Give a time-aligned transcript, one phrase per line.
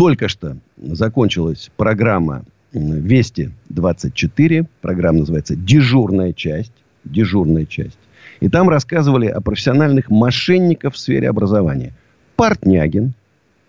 [0.00, 4.66] Только что закончилась программа «Вести-24».
[4.80, 6.72] Программа называется «Дежурная часть».
[7.04, 7.98] Дежурная часть.
[8.40, 11.92] И там рассказывали о профессиональных мошенниках в сфере образования.
[12.36, 13.12] Портнягин.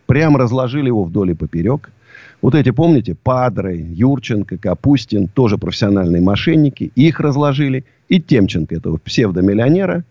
[0.05, 1.91] Прям разложили его вдоль и поперек.
[2.41, 6.93] Вот эти, помните, Падры, Юрченко, Капустин, тоже профессиональные мошенники.
[6.95, 7.83] Их разложили.
[8.07, 10.05] И Темченко, этого псевдомиллионера.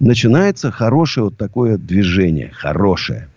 [0.00, 2.50] Начинается хорошее вот такое движение.
[2.52, 3.28] Хорошее.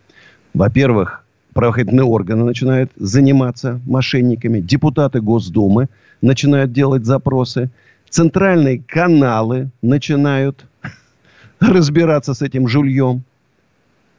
[0.55, 1.24] Во-первых,
[1.55, 5.87] правоохранительные органы начинают заниматься мошенниками, депутаты Госдумы
[6.21, 7.71] начинают делать запросы,
[8.09, 10.65] центральные каналы начинают
[11.61, 13.23] разбираться с этим жульем.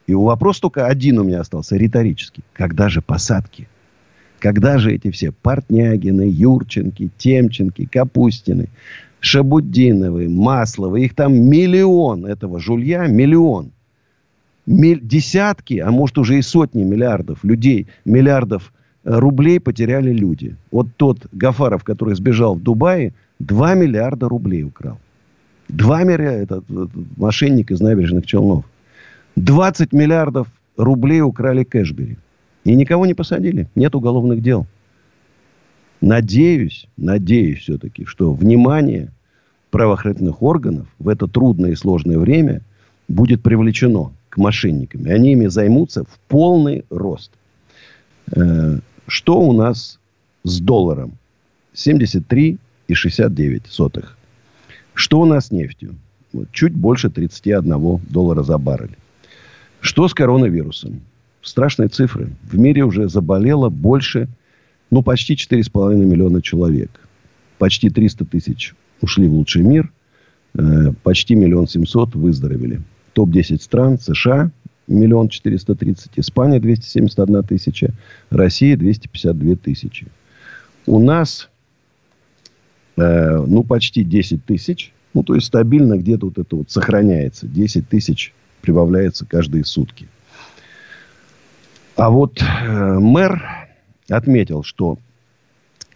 [0.07, 2.43] И вопрос только один у меня остался, риторический.
[2.53, 3.67] Когда же посадки?
[4.39, 8.69] Когда же эти все Портнягины, Юрченки, Темченки, Капустины,
[9.19, 13.73] Шабудиновы, Масловы, их там миллион этого жулья, миллион
[14.67, 18.73] десятки, а может уже и сотни миллиардов людей, миллиардов
[19.03, 20.55] э, рублей потеряли люди.
[20.71, 24.99] Вот тот Гафаров, который сбежал в Дубае, 2 миллиарда рублей украл.
[25.69, 28.65] 2 миллиарда, этот, мошенник из набережных Челнов.
[29.37, 32.17] 20 миллиардов рублей украли Кэшбери.
[32.65, 33.69] И никого не посадили.
[33.75, 34.67] Нет уголовных дел.
[36.01, 39.11] Надеюсь, надеюсь все-таки, что внимание
[39.71, 42.61] правоохранительных органов в это трудное и сложное время
[43.07, 45.11] будет привлечено мошенниками.
[45.11, 47.31] Они ими займутся в полный рост.
[48.35, 49.99] Э, что у нас
[50.43, 51.17] с долларом?
[51.73, 54.17] 73,69 сотых.
[54.93, 55.95] Что у нас с нефтью?
[56.51, 58.97] Чуть больше 31 доллара за баррель.
[59.79, 61.01] Что с коронавирусом?
[61.41, 62.29] Страшные цифры.
[62.43, 64.27] В мире уже заболело больше,
[64.91, 66.89] ну, почти 4,5 миллиона человек.
[67.57, 69.91] Почти 300 тысяч ушли в лучший мир.
[70.55, 72.81] Э, почти миллион семьсот выздоровели
[73.17, 74.51] топ-10 стран, США,
[74.87, 77.91] миллион четыреста тридцать, Испания 271 тысяча,
[78.29, 80.05] Россия 252 тысячи.
[80.85, 81.49] У нас,
[82.95, 84.93] э, ну, почти 10 тысяч.
[85.15, 87.47] Ну, то есть, стабильно где-то вот это вот сохраняется.
[87.47, 90.07] 10 тысяч прибавляется каждые сутки.
[91.95, 93.43] А вот э, мэр
[94.09, 94.99] отметил, что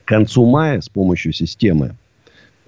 [0.04, 1.96] к концу мая с помощью системы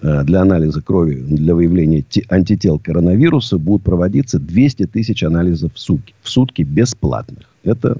[0.04, 6.28] для анализа крови, для выявления антител коронавируса будут проводиться 200 тысяч анализов в сутки, в
[6.28, 7.46] сутки бесплатных.
[7.64, 7.96] Это,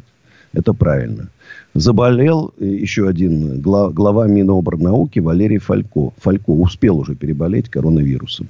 [0.53, 1.31] это правильно.
[1.73, 6.13] Заболел э, еще один глава, глава Миноборнауки Валерий Фалько.
[6.19, 8.49] Фалько успел уже переболеть коронавирусом.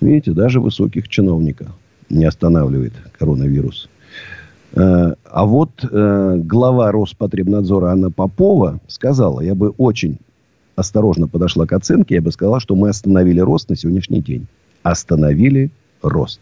[0.00, 1.68] Видите, даже высоких чиновников
[2.08, 3.88] не останавливает коронавирус.
[4.74, 10.18] Э, а вот глава Роспотребнадзора Анна Попова сказала, я бы очень
[10.76, 14.46] осторожно подошла к оценке, я бы сказала, что мы остановили рост на сегодняшний день.
[14.82, 15.70] Остановили
[16.02, 16.40] рост.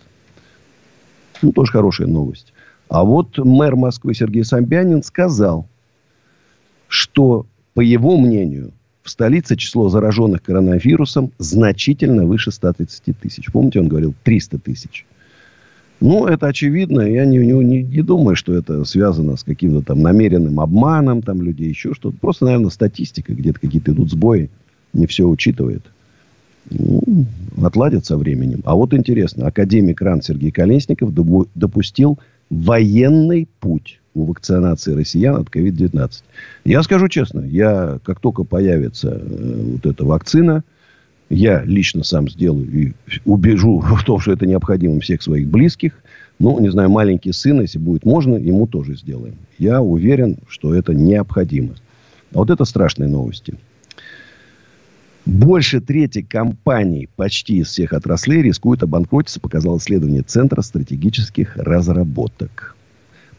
[1.43, 2.53] Ну, тоже хорошая новость.
[2.89, 5.67] А вот мэр Москвы Сергей Собянин сказал,
[6.89, 13.51] что, по его мнению, в столице число зараженных коронавирусом значительно выше 130 тысяч.
[13.53, 15.07] Помните, он говорил 300 тысяч.
[16.01, 17.03] Ну, это очевидно.
[17.03, 21.69] Я не, не, не думаю, что это связано с каким-то там намеренным обманом там людей,
[21.69, 22.17] еще что-то.
[22.19, 24.51] Просто, наверное, статистика, где-то какие-то идут сбои,
[24.95, 25.83] не все учитывает.
[26.71, 27.27] Ну,
[27.63, 28.63] отладят со временем.
[28.65, 31.13] А вот интересно, академик РАН Сергей Колесников
[31.55, 32.19] допустил
[32.49, 36.11] военный путь у вакцинации россиян от COVID-19.
[36.65, 40.65] Я скажу честно, я, как только появится э, вот эта вакцина,
[41.31, 42.93] я лично сам сделаю и
[43.25, 45.93] убежу в том, что это необходимо всех своих близких.
[46.39, 49.37] Ну, не знаю, маленький сын, если будет можно, ему тоже сделаем.
[49.59, 51.75] Я уверен, что это необходимо.
[52.33, 53.55] А вот это страшные новости.
[55.27, 62.75] Больше трети компаний почти из всех отраслей рискуют обанкротиться, показало исследование Центра стратегических разработок.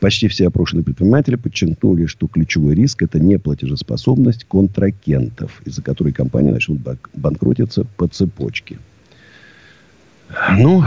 [0.02, 6.80] Почти все опрошенные предприниматели подчеркнули, что ключевой риск– это неплатежеспособность контрагентов, из-за которой компании начнут
[7.14, 8.80] банкротиться по цепочке.
[10.58, 10.84] Ну,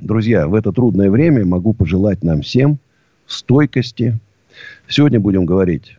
[0.00, 2.78] друзья, в это трудное время могу пожелать нам всем
[3.26, 4.20] стойкости.
[4.86, 5.98] Сегодня будем говорить,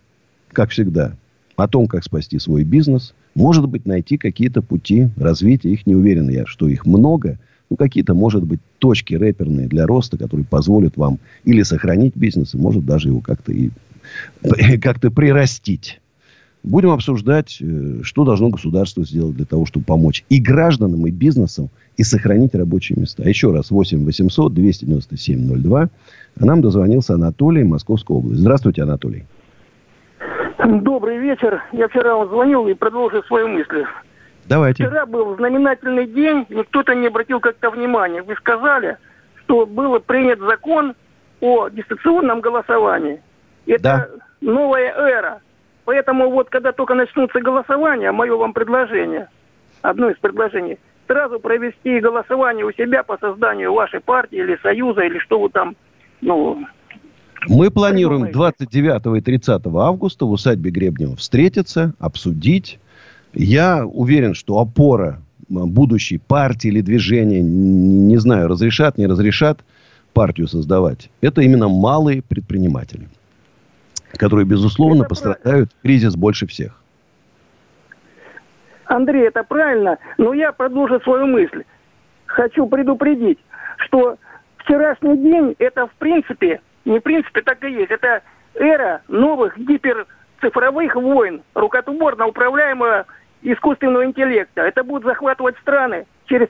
[0.54, 1.18] как всегда,
[1.58, 3.14] о том, как спасти свой бизнес.
[3.36, 5.74] Может быть, найти какие-то пути развития.
[5.74, 7.38] Их не уверен я, что их много–
[7.70, 12.58] ну, какие-то, может быть, точки рэперные для роста, которые позволят вам или сохранить бизнес, и
[12.58, 13.70] может даже его как-то и
[14.82, 16.00] как-то прирастить.
[16.64, 21.70] Будем обсуждать, э, что должно государство сделать для того, чтобы помочь и гражданам, и бизнесам,
[21.98, 23.28] и сохранить рабочие места.
[23.28, 25.90] Еще раз, 8 800 297 02.
[26.40, 28.40] А нам дозвонился Анатолий, Московская область.
[28.40, 29.26] Здравствуйте, Анатолий.
[30.66, 31.62] Добрый вечер.
[31.74, 33.84] Я вчера вам звонил и продолжил свою мысль.
[34.46, 34.86] Давайте.
[34.86, 38.22] Вчера был знаменательный день, но кто-то не обратил как-то внимания.
[38.22, 38.98] Вы сказали,
[39.44, 40.96] что был принят закон
[41.42, 43.22] о дистанционном голосовании.
[43.66, 44.08] Это да.
[44.42, 45.42] новая эра.
[45.86, 49.28] Поэтому вот когда только начнутся голосования, мое вам предложение,
[49.82, 55.20] одно из предложений, сразу провести голосование у себя по созданию вашей партии или союза, или
[55.20, 55.76] что вы там,
[56.22, 56.66] ну...
[57.50, 62.80] Мы планируем 29 и 30 августа в усадьбе Гребнева встретиться, обсудить.
[63.34, 69.64] Я уверен, что опора будущей партии или движения, не знаю, разрешат, не разрешат
[70.14, 73.08] партию создавать, это именно малые предприниматели
[74.18, 76.80] которые, безусловно, это пострадают в кризис больше всех.
[78.86, 81.64] Андрей, это правильно, но я продолжу свою мысль.
[82.26, 83.40] Хочу предупредить,
[83.78, 84.18] что
[84.58, 87.92] вчерашний день это в принципе, не в принципе, так и есть.
[87.92, 88.22] Это
[88.56, 93.06] эра новых гиперцифровых войн, рукотворно управляемого
[93.44, 94.62] искусственного интеллекта.
[94.62, 96.48] Это будет захватывать страны через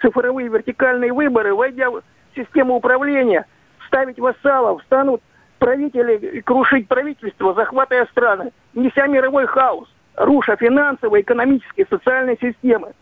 [0.00, 2.02] цифровые вертикальные выборы, войдя в
[2.34, 3.46] систему управления,
[3.86, 5.22] ставить вассалов, станут
[5.58, 12.92] правители, крушить правительство, захватывая страны, неся мировой хаос, руша финансовые, экономические, социальные системы.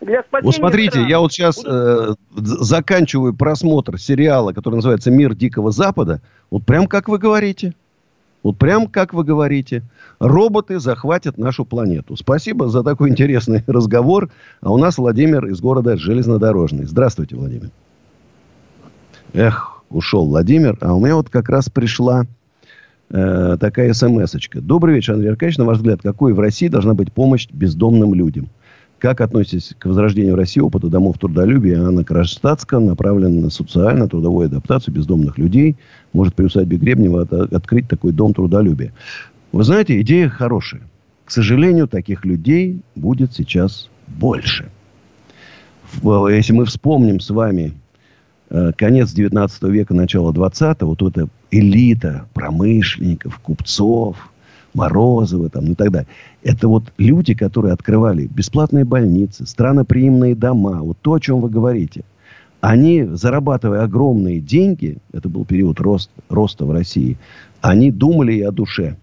[0.00, 1.06] Для вот смотрите, стран...
[1.06, 6.22] я вот сейчас э, заканчиваю просмотр сериала, который называется «Мир Дикого Запада».
[6.50, 7.74] Вот прям как вы говорите.
[8.42, 9.82] Вот прям как вы говорите.
[10.18, 12.16] Роботы захватят нашу планету.
[12.16, 14.30] Спасибо за такой интересный разговор.
[14.60, 16.84] А у нас Владимир из города Железнодорожный.
[16.84, 17.70] Здравствуйте, Владимир.
[19.34, 20.78] Эх, ушел Владимир.
[20.80, 22.24] А у меня вот как раз пришла
[23.10, 24.60] э, такая смс -очка.
[24.60, 25.58] Добрый вечер, Андрей Аркадьевич.
[25.58, 28.48] На ваш взгляд, какой в России должна быть помощь бездомным людям?
[29.00, 31.82] Как относитесь к возрождению России опыта домов трудолюбия?
[31.82, 35.76] Анна Кронштадтская направлена на социально-трудовую адаптацию бездомных людей.
[36.12, 38.92] Может при усадьбе Гребнева от, открыть такой дом трудолюбия.
[39.52, 40.82] Вы знаете, идея хорошая.
[41.24, 44.68] К сожалению, таких людей будет сейчас больше.
[46.02, 47.74] Если мы вспомним с вами
[48.50, 54.16] Э, конец 19 века, начало 20 вот эта элита промышленников, купцов,
[54.74, 56.08] Морозова там, и так далее.
[56.42, 62.04] Это вот люди, которые открывали бесплатные больницы, страноприимные дома, вот то, о чем вы говорите.
[62.60, 67.16] Они, зарабатывая огромные деньги, это был период роста, роста в России,
[67.60, 68.96] они думали и о душе.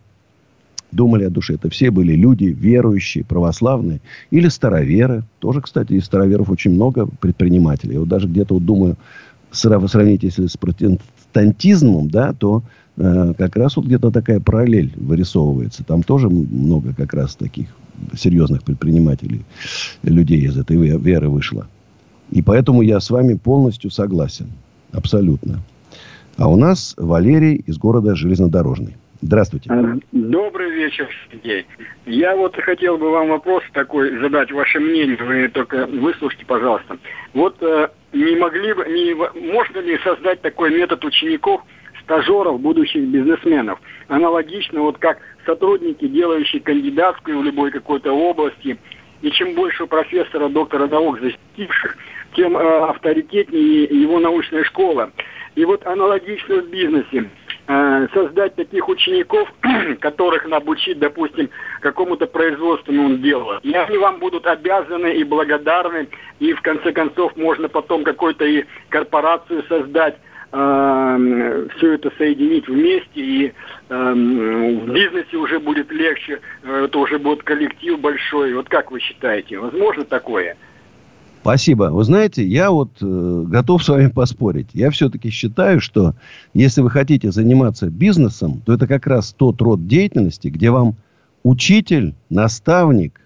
[0.92, 1.56] Думали о душе.
[1.56, 4.00] Это все были люди верующие, православные
[4.31, 5.24] или староверы.
[5.40, 7.98] Тоже, кстати, из староверов очень много предпринимателей.
[7.98, 8.96] Вот даже где-то вот думаю,
[9.52, 12.64] сравнить, если с протестантизмом, да, то
[12.98, 15.84] э, как раз вот где-то такая параллель вырисовывается.
[15.84, 17.68] Там тоже много как раз таких
[18.16, 19.44] серьезных предпринимателей,
[20.04, 21.68] людей из этой веры вышло.
[22.32, 24.52] И поэтому я с вами полностью согласен.
[24.92, 25.60] Абсолютно.
[26.38, 28.96] А у нас Валерий из города Железнодорожный.
[29.22, 29.72] Здравствуйте.
[29.72, 31.66] А, добрый вечер, Сергей.
[32.06, 36.98] Я вот хотел бы вам вопрос такой задать, ваше мнение, вы только выслушайте, пожалуйста.
[37.34, 39.16] Вот э, не могли бы, не,
[39.52, 41.62] можно ли создать такой метод учеников,
[42.07, 43.80] стажеров, будущих бизнесменов?
[44.07, 48.78] Аналогично, вот как сотрудники, делающие кандидатскую в любой какой-то области,
[49.21, 51.97] и чем больше профессора, доктора наук защитивших,
[52.35, 55.11] тем э, авторитетнее его научная школа.
[55.56, 57.30] И вот аналогично в бизнесе.
[57.69, 59.52] Э, создать таких учеников,
[59.99, 61.49] которых обучить, допустим,
[61.81, 63.59] какому-то производственному делу.
[63.61, 66.07] И они вам будут обязаны и благодарны,
[66.40, 70.16] и в конце концов можно потом какую-то и корпорацию создать,
[70.51, 73.54] э, все это соединить вместе, и
[73.89, 78.54] э, в бизнесе уже будет легче, э, это уже будет коллектив большой.
[78.54, 80.56] Вот как вы считаете, возможно такое?
[81.42, 81.85] Спасибо.
[81.92, 84.68] Вы знаете, я вот э, готов с вами поспорить.
[84.73, 86.13] Я все-таки считаю, что
[86.54, 90.95] если вы хотите заниматься бизнесом, то это как раз тот род деятельности, где вам
[91.44, 93.21] учитель, наставник,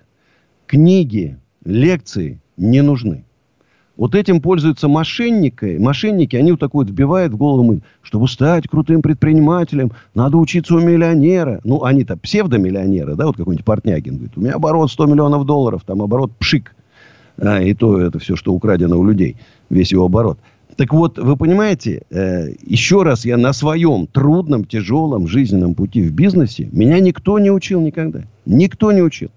[0.68, 3.26] книги, лекции не нужны.
[4.02, 5.78] Вот этим пользуются мошенники.
[5.78, 10.80] Мошенники, они вот такой вот вбивают в голову, чтобы стать крутым предпринимателем, надо учиться у
[10.80, 11.62] миллионера.
[11.64, 16.02] Ну, они-то псевдомиллионеры, да, вот какой-нибудь Портнягин говорит, у меня оборот 100 миллионов долларов, там
[16.02, 16.76] оборот пшик.
[17.38, 19.38] А, и то это все, что украдено у людей,
[19.70, 20.40] весь его оборот.
[20.78, 26.12] Так вот, вы понимаете, э, еще раз я на своем трудном, тяжелом жизненном пути в
[26.12, 28.24] бизнесе, меня никто не учил никогда.
[28.48, 29.30] Никто не учил.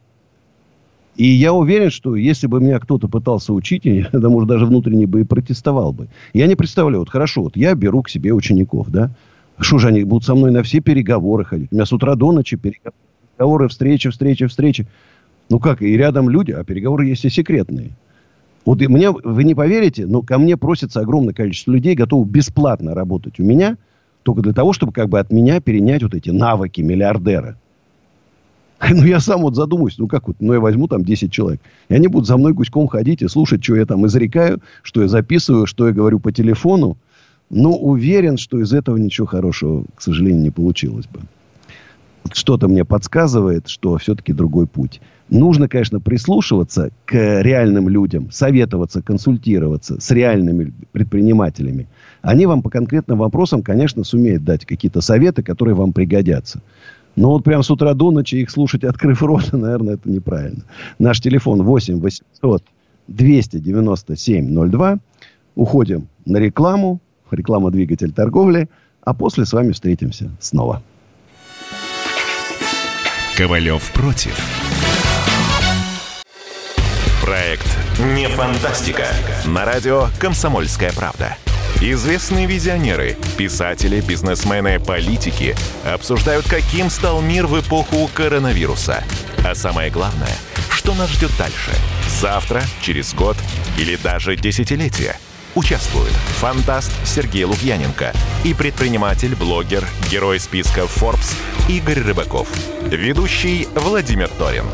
[1.16, 5.06] И я уверен, что если бы меня кто-то пытался учить, я, да, может, даже внутренне
[5.06, 6.08] бы и протестовал бы.
[6.32, 9.10] Я не представляю, вот хорошо, вот я беру к себе учеников, да,
[9.58, 11.68] Что же они будут со мной на все переговоры ходить?
[11.70, 14.86] У меня с утра до ночи переговоры, встречи, встречи, встречи.
[15.50, 17.90] Ну как, и рядом люди, а переговоры есть и секретные.
[18.64, 22.94] Вот и мне, вы не поверите, но ко мне просится огромное количество людей, готовы бесплатно
[22.94, 23.76] работать у меня,
[24.22, 27.58] только для того, чтобы как бы от меня перенять вот эти навыки миллиардера.
[28.90, 31.60] Ну, я сам вот задумаюсь, ну, как вот, ну, я возьму там 10 человек.
[31.88, 35.08] И они будут за мной гуськом ходить и слушать, что я там изрекаю, что я
[35.08, 36.96] записываю, что я говорю по телефону.
[37.50, 41.20] Ну, уверен, что из этого ничего хорошего, к сожалению, не получилось бы.
[42.32, 45.00] Что-то мне подсказывает, что все-таки другой путь.
[45.28, 51.86] Нужно, конечно, прислушиваться к реальным людям, советоваться, консультироваться с реальными предпринимателями.
[52.22, 56.60] Они вам по конкретным вопросам, конечно, сумеют дать какие-то советы, которые вам пригодятся.
[57.16, 60.64] Но вот прям с утра до ночи их слушать, открыв рот, наверное, это неправильно.
[60.98, 62.64] Наш телефон 8 800
[63.08, 64.98] 297 02.
[65.54, 67.00] Уходим на рекламу.
[67.30, 68.68] Реклама «Двигатель торговли».
[69.02, 70.82] А после с вами встретимся снова.
[73.36, 74.38] Ковалев против.
[77.22, 77.66] Проект
[78.14, 79.06] «Не фантастика».
[79.46, 81.36] На радио «Комсомольская правда».
[81.86, 89.04] Известные визионеры, писатели, бизнесмены, политики обсуждают, каким стал мир в эпоху коронавируса.
[89.44, 90.34] А самое главное,
[90.70, 91.72] что нас ждет дальше?
[92.08, 93.36] Завтра, через год
[93.76, 95.18] или даже десятилетие–
[95.54, 98.12] Участвуют фантаст Сергей Лукьяненко
[98.42, 101.32] и предприниматель, блогер, герой списка Forbes
[101.68, 102.48] Игорь Рыбаков.
[102.82, 104.64] Ведущий Владимир Торин.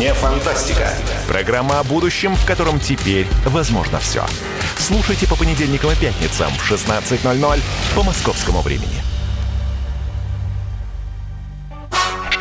[0.00, 0.90] Не фантастика.
[1.28, 4.24] Программа о будущем, в котором теперь возможно все.
[4.78, 7.60] Слушайте по понедельникам и пятницам в 16.00
[7.94, 9.02] по московскому времени.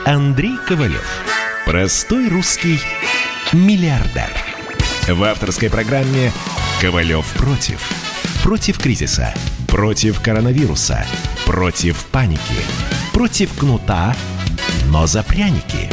[0.06, 1.08] Андрей Ковалев.
[1.66, 2.80] Простой русский
[3.54, 4.30] миллиардер.
[5.08, 6.32] В авторской программе
[6.80, 7.82] Ковалев против.
[8.44, 9.34] Против кризиса.
[9.68, 11.06] Против коронавируса.
[11.46, 12.42] Против паники.
[13.14, 14.16] Против кнута,
[14.88, 15.90] но за пряники.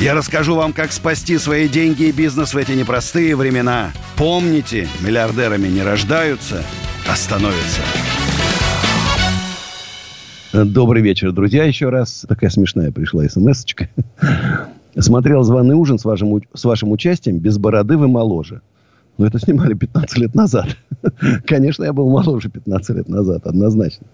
[0.00, 3.90] Я расскажу вам, как спасти свои деньги и бизнес в эти непростые времена.
[4.16, 6.62] Помните, миллиардерами не рождаются,
[7.06, 7.82] а становятся.
[10.54, 11.64] Добрый вечер, друзья.
[11.64, 13.88] Еще раз такая смешная пришла смс -очка.
[14.98, 17.36] Смотрел «Званый ужин» с вашим, с вашим участием.
[17.36, 18.62] Без бороды вы моложе.
[19.18, 20.78] Но это снимали 15 лет назад.
[21.46, 24.06] Конечно, я был моложе 15 лет назад, однозначно.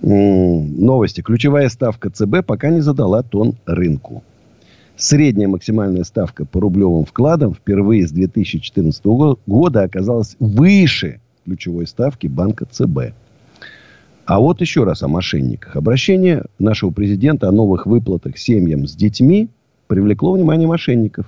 [0.00, 1.20] Новости.
[1.20, 4.22] Ключевая ставка ЦБ пока не задала тон рынку.
[4.96, 9.04] Средняя максимальная ставка по рублевым вкладам впервые с 2014
[9.46, 13.12] года оказалась выше ключевой ставки банка ЦБ.
[14.24, 15.76] А вот еще раз о мошенниках.
[15.76, 19.48] Обращение нашего президента о новых выплатах семьям с детьми
[19.88, 21.26] привлекло внимание мошенников.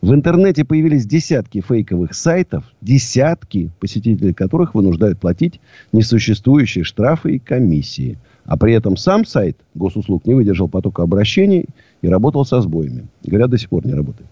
[0.00, 5.60] В интернете появились десятки фейковых сайтов, десятки посетителей которых вынуждают платить
[5.92, 8.18] несуществующие штрафы и комиссии.
[8.44, 11.66] А при этом сам сайт госуслуг не выдержал потока обращений
[12.00, 13.06] и работал со сбоями.
[13.24, 14.28] Говорят, до сих пор не работает.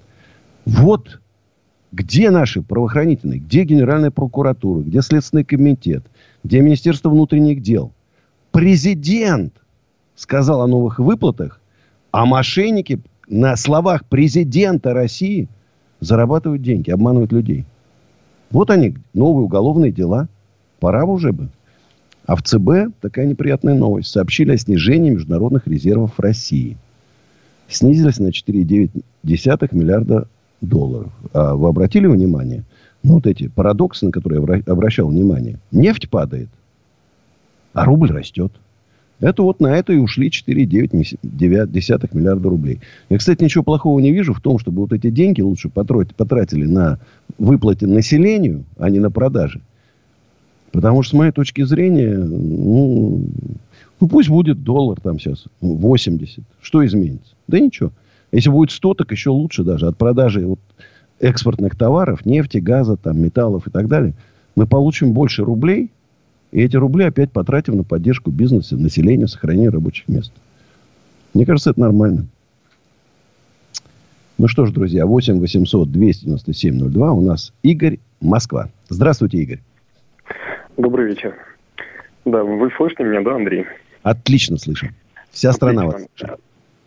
[0.65, 1.21] Вот
[1.93, 6.05] где наши правоохранительные, где Генеральная прокуратура, где Следственный комитет,
[6.45, 7.93] где Министерство внутренних дел.
[8.53, 9.55] Президент
[10.17, 11.61] сказал о новых выплатах,
[12.11, 15.49] а мошенники на словах президента России–
[16.01, 17.65] зарабатывают деньги, обманывают людей.
[18.51, 20.29] Вот они, новые уголовные дела.
[20.81, 21.49] Пора уже бы.
[22.31, 24.13] А в ЦБ такая неприятная новость.
[24.13, 26.77] Сообщили о снижении международных резервов России.
[27.67, 30.29] Снизились на 4,9 миллиарда
[30.61, 31.11] долларов.
[31.33, 32.63] А вы обратили внимание?
[33.03, 35.59] Ну, вот эти парадоксы, на которые я обращал внимание.
[35.73, 36.51] Нефть падает,
[37.73, 38.53] а рубль растет.
[39.19, 42.81] Это вот на это и ушли 4,9 миллиарда рублей.
[43.09, 47.01] Я, кстати, ничего плохого не вижу в том, чтобы вот эти деньги лучше потратили на
[47.39, 49.61] выплате населению, а не на продажи.
[50.73, 53.25] Потому что, с моей точки зрения, ну,
[53.99, 56.45] ну пусть будет доллар там сейчас 80.
[56.61, 57.35] Что изменится?
[57.49, 57.91] Да ничего.
[58.33, 59.89] Если будет 100, так еще лучше даже.
[59.89, 60.61] От продажи вот
[61.19, 64.15] экспортных товаров, нефти, газа, там, металлов и так далее,
[64.55, 65.91] мы получим больше рублей,
[66.53, 70.33] и эти рубли опять потратим на поддержку бизнеса, населения, сохранение рабочих мест.
[71.35, 72.27] Мне кажется, это нормально.
[74.39, 77.13] Ну что ж, друзья, 8 800 297 02.
[77.13, 78.71] У нас Игорь, Москва.
[78.89, 79.61] Здравствуйте, Игорь.
[80.81, 81.35] Добрый вечер.
[82.25, 83.67] Да, вы слышите меня, да, Андрей?
[84.03, 84.95] Отлично слышим.
[85.31, 86.41] Вся страна вас слышит.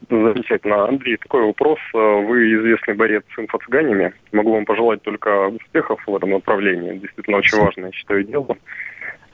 [0.09, 0.87] Замечательно.
[0.87, 1.77] Андрей, такой вопрос.
[1.93, 4.13] Вы известный борец с инфо-цыганями.
[4.31, 6.97] Могу вам пожелать только успехов в этом направлении.
[6.97, 8.57] Действительно, очень важное, считаю, дело.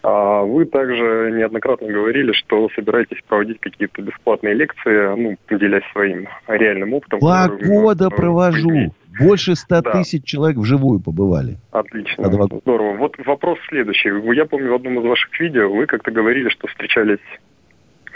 [0.04, 6.94] А вы также неоднократно говорили, что собираетесь проводить какие-то бесплатные лекции, ну, делясь своим реальным
[6.96, 7.20] опытом.
[7.20, 8.94] Два года провожу.
[9.20, 9.92] Больше 100 да.
[9.92, 11.58] тысяч человек вживую побывали.
[11.72, 12.26] Отлично.
[12.26, 12.98] Здорово.
[12.98, 14.10] Вот вопрос следующий.
[14.36, 17.20] Я помню в одном из ваших видео вы как-то говорили, что встречались,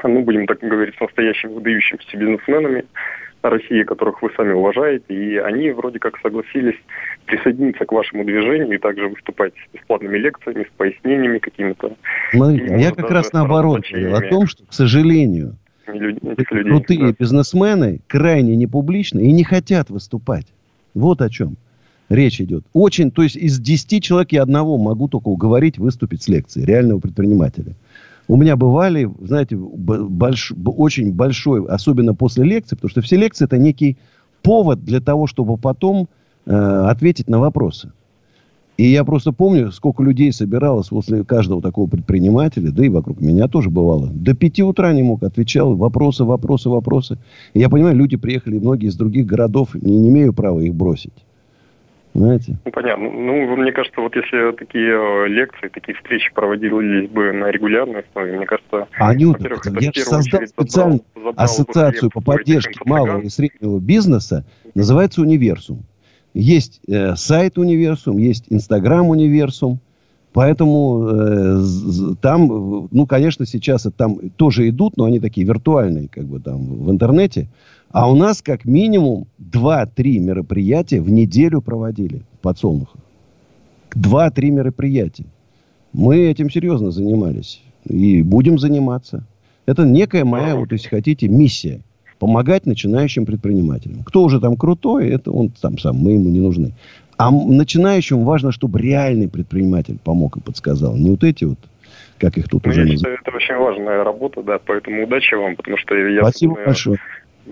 [0.03, 2.85] ну, будем так говорить, с настоящими выдающимися бизнесменами
[3.49, 6.77] России, которых вы сами уважаете, и они вроде как согласились
[7.25, 11.95] присоединиться к вашему движению и также выступать с бесплатными лекциями, с пояснениями какими-то.
[12.31, 15.57] Смотрите, я как раз наоборот говорил о том, что, к сожалению,
[15.87, 20.47] людей, крутые бизнесмены крайне непубличны и не хотят выступать.
[20.93, 21.57] Вот о чем
[22.09, 22.63] речь идет.
[22.73, 26.99] Очень, то есть из 10 человек я одного могу только уговорить выступить с лекцией реального
[26.99, 27.75] предпринимателя.
[28.27, 33.57] У меня бывали, знаете, больш, очень большой, особенно после лекции, потому что все лекции это
[33.57, 33.97] некий
[34.41, 36.07] повод для того, чтобы потом
[36.45, 37.91] э, ответить на вопросы.
[38.77, 43.47] И я просто помню, сколько людей собиралось после каждого такого предпринимателя, да и вокруг меня
[43.47, 44.09] тоже бывало.
[44.11, 47.19] До пяти утра не мог, отвечал вопросы, вопросы, вопросы.
[47.53, 51.13] И я понимаю, люди приехали многие из других городов, не, не имею права их бросить.
[52.15, 52.57] Знаете?
[52.65, 53.09] Ну, понятно.
[53.09, 58.37] Ну, мне кажется, вот если такие э, лекции, такие встречи проводились бы на регулярной основе,
[58.37, 58.87] мне кажется...
[58.99, 59.49] Анюта,
[59.79, 61.01] я же создал специальную
[61.35, 65.85] ассоциацию по поддержке малого и среднего бизнеса, называется «Универсум».
[66.33, 69.79] Есть э, сайт Универсум, есть Инстаграм Универсум.
[70.33, 71.63] Поэтому э,
[72.21, 76.89] там, ну, конечно, сейчас там тоже идут, но они такие виртуальные, как бы там в
[76.89, 77.49] интернете.
[77.91, 82.99] А у нас как минимум 2-3 мероприятия в неделю проводили в подсолнухах.
[83.91, 85.25] 2-3 мероприятия.
[85.93, 87.61] Мы этим серьезно занимались.
[87.85, 89.27] И будем заниматься.
[89.67, 91.81] Это некая моя, вот если хотите, миссия–
[92.23, 94.01] помогать начинающим предпринимателям.
[94.05, 96.71] Кто уже там крутой, это он там сам, мы ему не нужны.
[97.17, 100.95] А начинающим важно, чтобы реальный предприниматель помог и подсказал.
[100.95, 101.59] Не вот эти вот,
[102.19, 103.19] как их тут ну, уже называют.
[103.25, 106.21] Это очень важная работа, да, поэтому удачи вам, потому что я...
[106.21, 106.97] Спасибо я, большое.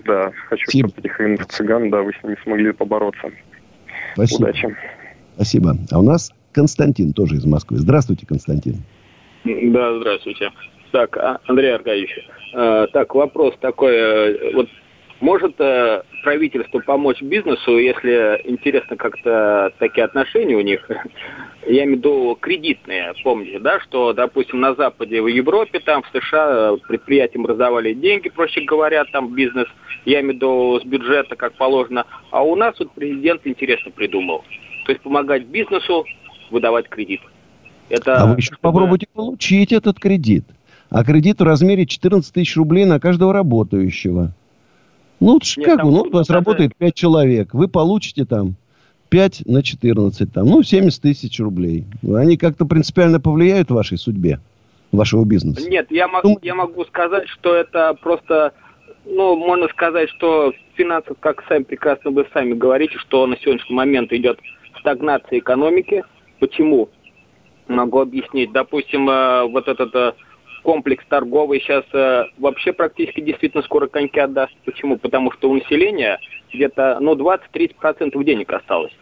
[0.06, 0.88] Да, хочу, Спасибо.
[0.88, 3.28] чтобы этих инфо-цыган, да, вы с ними смогли побороться.
[4.14, 4.44] Спасибо.
[4.44, 4.74] Удачи.
[5.34, 5.76] Спасибо.
[5.90, 7.76] А у нас Константин тоже из Москвы.
[7.76, 8.76] Здравствуйте, Константин.
[9.44, 10.48] Да, здравствуйте.
[10.92, 12.10] Так, а, Андрей Аркадьевич,
[12.52, 13.94] э, так, вопрос такой.
[13.96, 14.68] Э, вот
[15.20, 20.86] может э, правительство помочь бизнесу, если интересно как-то такие отношения у них?
[21.66, 26.10] Я имею в виду кредитные, помните, да, что, допустим, на Западе, в Европе, там, в
[26.18, 29.68] США предприятиям раздавали деньги, проще говоря, там бизнес,
[30.04, 32.04] я имею в виду с бюджета, как положено.
[32.30, 34.44] А у нас вот президент интересно придумал.
[34.84, 36.04] То есть помогать бизнесу
[36.50, 37.22] выдавать кредит.
[37.88, 40.44] Это, а вы еще попробуйте получить этот кредит
[40.92, 44.32] а кредит в размере 14 тысяч рублей на каждого работающего.
[45.20, 48.56] Ну, это Нет, как, ну, у вас работает 5 человек, вы получите там
[49.08, 51.84] 5 на 14, там, ну, 70 тысяч рублей.
[52.02, 54.40] Они как-то принципиально повлияют в вашей судьбе,
[54.90, 55.66] вашего бизнеса?
[55.68, 58.52] Нет, я, мог, ну, я могу сказать, что это просто,
[59.06, 64.12] ну, можно сказать, что финансов, как сами прекрасно вы сами говорите, что на сегодняшний момент
[64.12, 64.38] идет
[64.80, 66.04] стагнация экономики.
[66.38, 66.90] Почему?
[67.68, 68.52] Могу объяснить.
[68.52, 70.12] Допустим, э, вот этот э,
[70.62, 74.52] комплекс торговый сейчас э, вообще практически действительно скоро коньки отдаст.
[74.64, 74.96] Почему?
[74.96, 76.18] Потому что у населения
[76.52, 78.92] где-то ну, 20-30% денег осталось.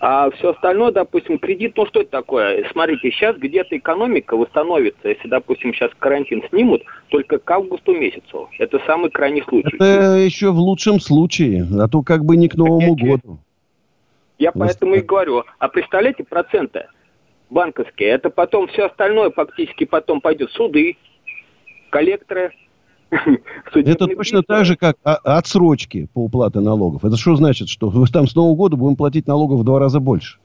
[0.00, 2.64] А все остальное, допустим, кредит, ну что это такое?
[2.70, 8.48] Смотрите, сейчас где-то экономика восстановится, если, допустим, сейчас карантин снимут, только к августу месяцу.
[8.58, 9.74] Это самый крайний случай.
[9.74, 13.38] Это еще в лучшем случае, а то как бы не к Новому году.
[14.38, 15.42] Я поэтому и говорю.
[15.58, 16.86] А представляете проценты?
[17.50, 20.96] Банковские, это потом все остальное фактически потом пойдет суды,
[21.90, 22.52] коллекторы.
[23.74, 27.06] Это точно так же, как отсрочки по уплате налогов.
[27.06, 30.38] Это что значит, что там с Нового года будем платить налогов в два раза больше?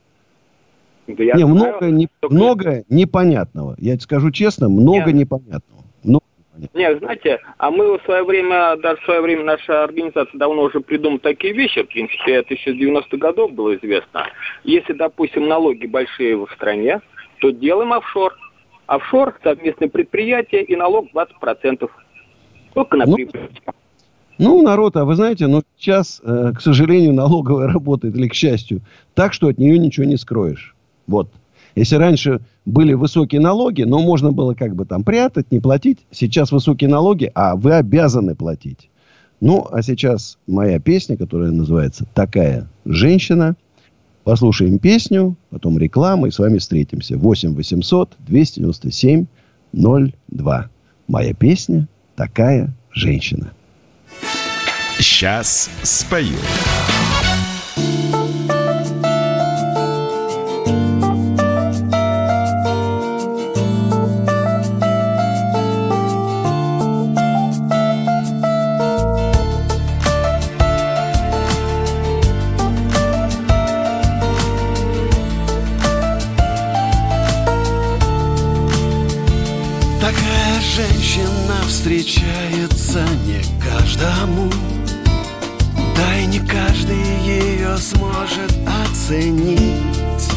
[1.07, 3.75] Да не, много, не, много непонятного.
[3.77, 5.15] Я тебе скажу честно, много Нет.
[5.15, 5.82] непонятного.
[6.73, 10.81] Нет, знаете, а мы в свое время, даже в свое время наша организация давно уже
[10.81, 14.27] придумала такие вещи, в принципе, это еще с 90-х годов было известно.
[14.63, 17.01] Если, допустим, налоги большие в стране,
[17.39, 18.33] то делаем офшор.
[18.85, 21.89] Офшор, совместное предприятие и налог 20%.
[22.73, 23.49] Только на ну, прибыль.
[24.37, 28.81] Ну, народ, а вы знаете, ну, сейчас, э, к сожалению, налоговая работает, или к счастью,
[29.15, 30.75] так, что от нее ничего не скроешь.
[31.07, 31.29] Вот.
[31.75, 36.51] Если раньше были высокие налоги, но можно было как бы там прятать, не платить, сейчас
[36.51, 38.89] высокие налоги, а вы обязаны платить.
[39.41, 43.55] Ну, а сейчас моя песня, которая называется «Такая женщина».
[44.23, 47.17] Послушаем песню, потом реклама, и с вами встретимся.
[47.17, 49.25] 8 800 297
[49.73, 50.69] 02.
[51.09, 53.51] Моя песня «Такая женщина».
[54.97, 56.37] Сейчас спою.
[89.13, 90.29] Оценить.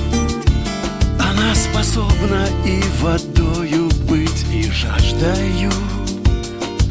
[1.18, 5.70] Она способна и водою быть, и жаждою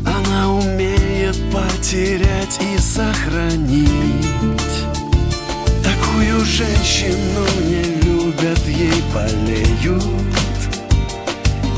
[0.06, 3.89] Она умеет потерять и сохранить.
[5.84, 10.04] Такую женщину не любят, ей болеют.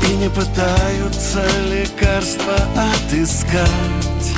[0.08, 4.37] И не пытаются лекарства отыскать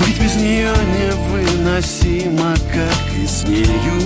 [0.00, 4.00] Быть без нее невыносимо, как и с нею.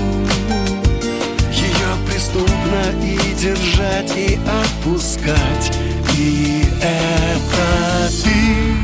[1.53, 5.77] Ее преступно и держать, и отпускать.
[6.19, 8.77] И это ты,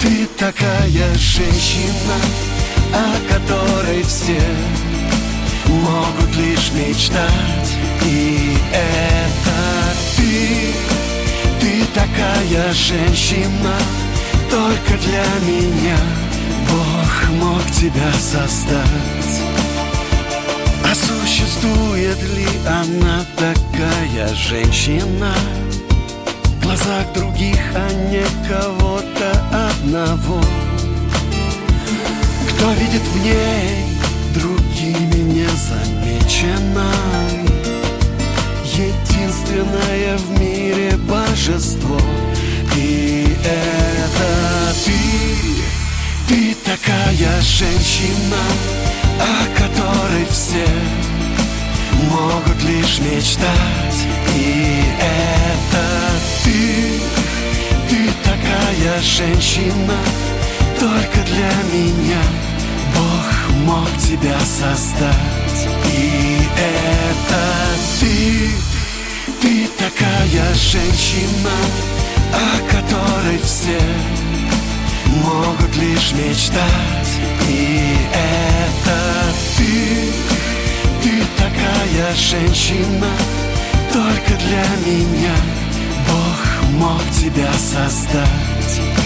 [0.00, 2.14] ты такая женщина
[2.92, 4.40] о которой все
[5.66, 7.76] могут лишь мечтать.
[8.04, 9.58] И это
[10.16, 10.72] ты,
[11.60, 13.76] ты такая женщина
[14.50, 15.96] Только для меня.
[16.68, 19.42] Бог мог тебя создать.
[20.84, 25.34] А существует ли она такая женщина?
[26.44, 29.30] В глазах других, а не кого-то
[29.70, 30.40] одного.
[32.50, 33.84] Кто видит в ней
[34.34, 36.78] другими незамеченной
[38.64, 41.98] Единственное в мире божество
[42.88, 44.98] И это ты,
[46.26, 48.42] ты такая женщина
[49.20, 50.66] О которой все
[52.10, 53.98] могут лишь мечтать.
[54.34, 55.84] И это
[56.44, 57.00] ты,
[57.90, 59.98] ты такая женщина
[60.80, 62.22] только для меня
[62.96, 65.68] Бог мог тебя создать.
[65.94, 67.44] И это
[68.00, 68.50] ты,
[69.42, 71.97] ты такая женщина
[72.32, 73.80] О которой все
[75.24, 76.98] могут лишь мечтать.
[77.48, 78.98] И это
[79.56, 80.12] ты,
[81.02, 83.08] ты такая женщина
[83.92, 85.34] Только для меня
[86.06, 88.97] Бог мог тебя создать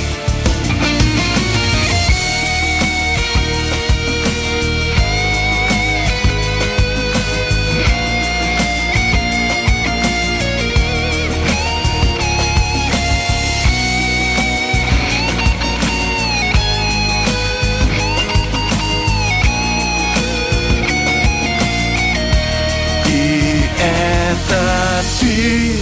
[25.33, 25.77] ты,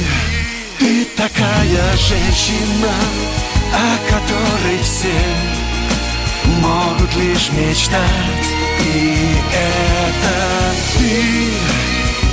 [0.78, 2.92] ты такая женщина,
[3.72, 5.20] о которой все
[6.60, 8.48] могут лишь мечтать.
[8.94, 10.36] И это
[10.96, 11.50] ты,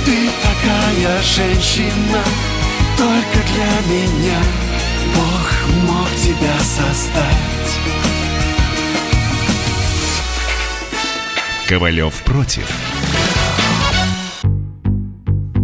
[0.04, 2.22] ты такая женщина,
[2.96, 4.40] только для меня
[5.14, 7.78] Бог мог тебя создать.
[11.68, 12.70] Ковалев против.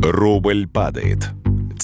[0.03, 1.31] Рубль падает.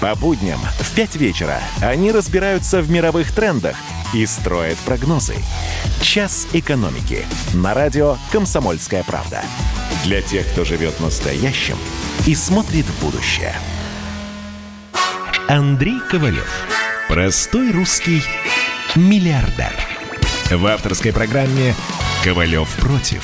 [0.00, 3.76] По будням в 5 вечера они разбираются в мировых трендах
[4.14, 5.36] и строят прогнозы.
[6.00, 9.42] «Час экономики» на радио «Комсомольская правда».
[10.04, 11.76] Для тех, кто живет настоящим
[12.26, 13.54] и смотрит в будущее.
[15.48, 16.50] Андрей Ковалев.
[17.08, 18.22] Простой русский
[18.94, 19.74] миллиардер.
[20.50, 21.74] В авторской программе
[22.24, 23.22] «Ковалев против».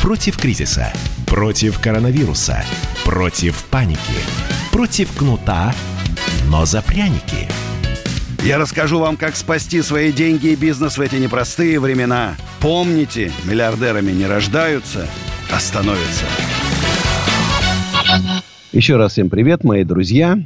[0.00, 0.92] Против кризиса,
[1.26, 2.64] против коронавируса,
[3.04, 3.98] против паники,
[4.70, 5.74] против кнута,
[6.50, 7.48] но за пряники–
[8.46, 12.36] я расскажу вам, как спасти свои деньги и бизнес в эти непростые времена.
[12.60, 15.08] Помните, миллиардерами не рождаются,
[15.52, 16.24] а становятся.
[18.70, 20.38] Еще раз всем привет, мои друзья.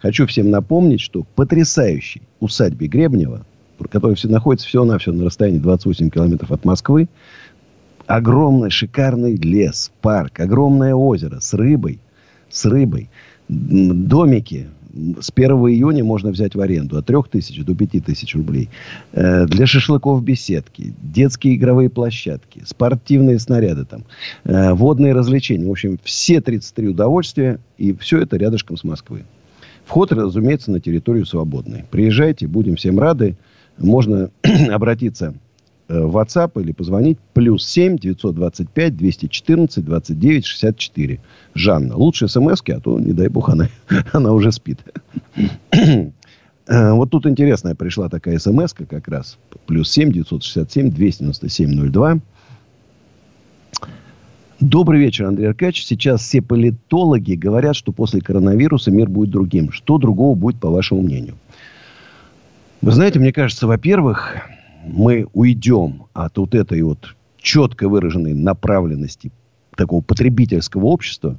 [0.00, 3.46] Хочу всем напомнить, что потрясающий усадьбе Гребнева,
[3.90, 7.08] который все находится всего-навсего на расстоянии 28 километров от Москвы,
[8.06, 12.00] огромный шикарный лес, парк, огромное озеро с рыбой,
[12.50, 13.08] с рыбой,
[13.48, 14.68] домики,
[15.20, 18.68] с 1 июня можно взять в аренду от 3 тысяч до 5 тысяч рублей.
[19.12, 24.04] Э, для шашлыков беседки, детские игровые площадки, спортивные снаряды там,
[24.44, 25.66] э, водные развлечения.
[25.66, 27.58] В общем, все 33 удовольствия.
[27.78, 29.24] И все это рядышком с Москвой.
[29.84, 31.84] Вход, разумеется, на территорию свободный.
[31.90, 33.36] Приезжайте, будем всем рады.
[33.78, 34.30] Можно
[34.70, 35.34] обратиться
[35.88, 37.18] WhatsApp или позвонить.
[37.32, 41.20] Плюс 7 925 214 29 64.
[41.54, 43.68] Жанна, лучше смс а то, не дай бог, она,
[44.12, 44.80] она уже спит.
[46.68, 49.38] Э, вот тут интересная пришла такая смс как раз.
[49.66, 52.18] Плюс 7 967 297 02.
[54.58, 55.84] Добрый вечер, Андрей Аркадьевич.
[55.84, 59.70] Сейчас все политологи говорят, что после коронавируса мир будет другим.
[59.70, 61.36] Что другого будет, по вашему мнению?
[62.80, 64.36] Вы знаете, мне кажется, во-первых,
[64.86, 69.32] мы уйдем от вот этой вот четко выраженной направленности
[69.76, 71.38] такого потребительского общества,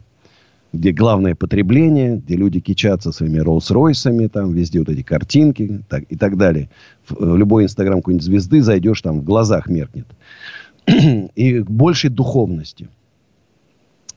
[0.73, 6.17] где главное потребление, где люди кичатся своими Роллс-Ройсами, там везде вот эти картинки так, и
[6.17, 6.69] так далее.
[7.07, 10.07] В, в любой инстаграм какой-нибудь звезды зайдешь, там в глазах меркнет.
[11.35, 12.89] и к большей духовности.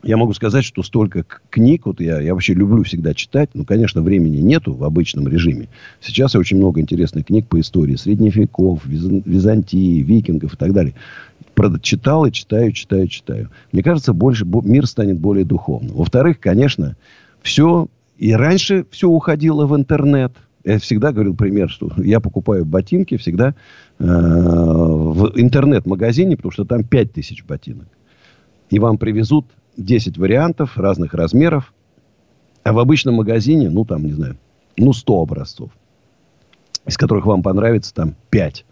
[0.03, 4.01] Я могу сказать, что столько книг, вот я, я вообще люблю всегда читать, ну, конечно,
[4.01, 5.69] времени нету в обычном режиме.
[6.01, 10.95] Сейчас я очень много интересных книг по истории средних веков, Византии, викингов и так далее.
[11.83, 13.51] Читал и читаю, читаю, читаю.
[13.73, 15.95] Мне кажется, больше, мир станет более духовным.
[15.95, 16.97] Во-вторых, конечно,
[17.43, 20.33] все, и раньше все уходило в интернет.
[20.65, 23.55] Я всегда говорил пример, что я покупаю ботинки всегда
[23.99, 27.89] э, в интернет-магазине, потому что там 5000 ботинок.
[28.71, 29.47] И вам привезут
[29.81, 31.73] 10 вариантов разных размеров.
[32.63, 34.37] А в обычном магазине, ну, там, не знаю,
[34.77, 35.71] ну, 100 образцов.
[36.87, 38.65] Из которых вам понравится там 5.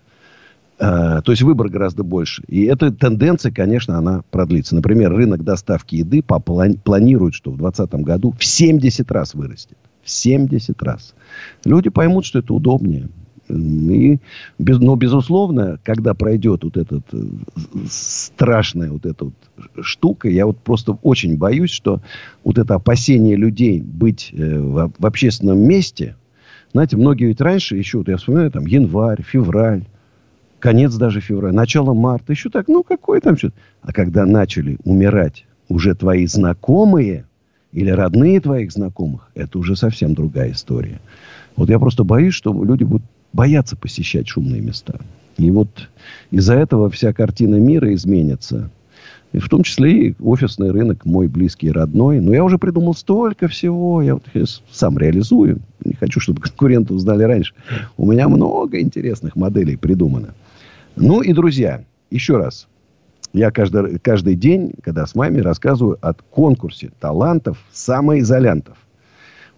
[0.81, 2.42] А, то есть выбор гораздо больше.
[2.47, 4.75] И эта тенденция, конечно, она продлится.
[4.75, 9.77] Например, рынок доставки еды планирует, что в 2020 году в 70 раз вырастет.
[10.03, 11.14] В 70 раз.
[11.64, 13.09] Люди поймут, что это удобнее.
[13.48, 14.18] И,
[14.58, 17.18] без, но, безусловно, когда пройдет вот этот э,
[17.90, 19.34] страшная вот эта вот
[19.80, 22.00] штука, я вот просто очень боюсь, что
[22.44, 26.16] вот это опасение людей быть э, в, в общественном месте,
[26.72, 29.84] знаете, многие ведь раньше, еще, вот я вспоминаю, там, январь, февраль,
[30.58, 33.54] конец даже февраля, начало марта, еще так, ну, какой там что-то.
[33.82, 37.26] А когда начали умирать уже твои знакомые
[37.72, 41.00] или родные твоих знакомых, это уже совсем другая история.
[41.56, 45.01] Вот я просто боюсь, что люди будут боятся посещать шумные места.
[45.37, 45.69] И вот
[46.31, 48.71] из-за этого вся картина мира изменится.
[49.33, 52.21] И в том числе и офисный рынок мой близкий, родной.
[52.21, 54.03] Но я уже придумал столько всего.
[54.03, 54.25] Я вот
[54.71, 55.61] сам реализую.
[55.85, 57.55] Не хочу, чтобы конкуренты узнали раньше.
[57.97, 60.35] У меня много интересных моделей придумано.
[60.97, 62.69] Ну и, друзья, еще раз.
[63.35, 68.79] Я каждый, каждый день, когда с вами, рассказываю о конкурсе талантов самоизолянтов.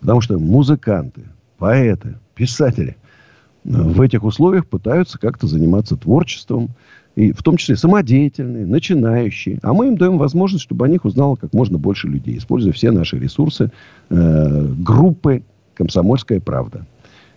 [0.00, 1.22] Потому что музыканты,
[1.58, 2.96] поэты, писатели–
[3.64, 6.70] в этих условиях пытаются как-то заниматься творчеством,
[7.16, 9.58] и в том числе самодеятельные, начинающие.
[9.62, 12.90] А мы им даем возможность, чтобы о них узнало как можно больше людей, используя все
[12.90, 13.70] наши ресурсы
[14.08, 15.42] э, группы
[15.74, 16.86] «Комсомольская правда».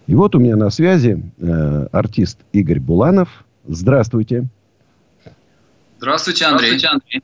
[0.05, 3.45] И вот у меня на связи э, артист Игорь Буланов.
[3.67, 4.47] Здравствуйте.
[5.97, 6.77] Здравствуйте, Андрей.
[6.77, 7.23] Здравствуйте, Андрей.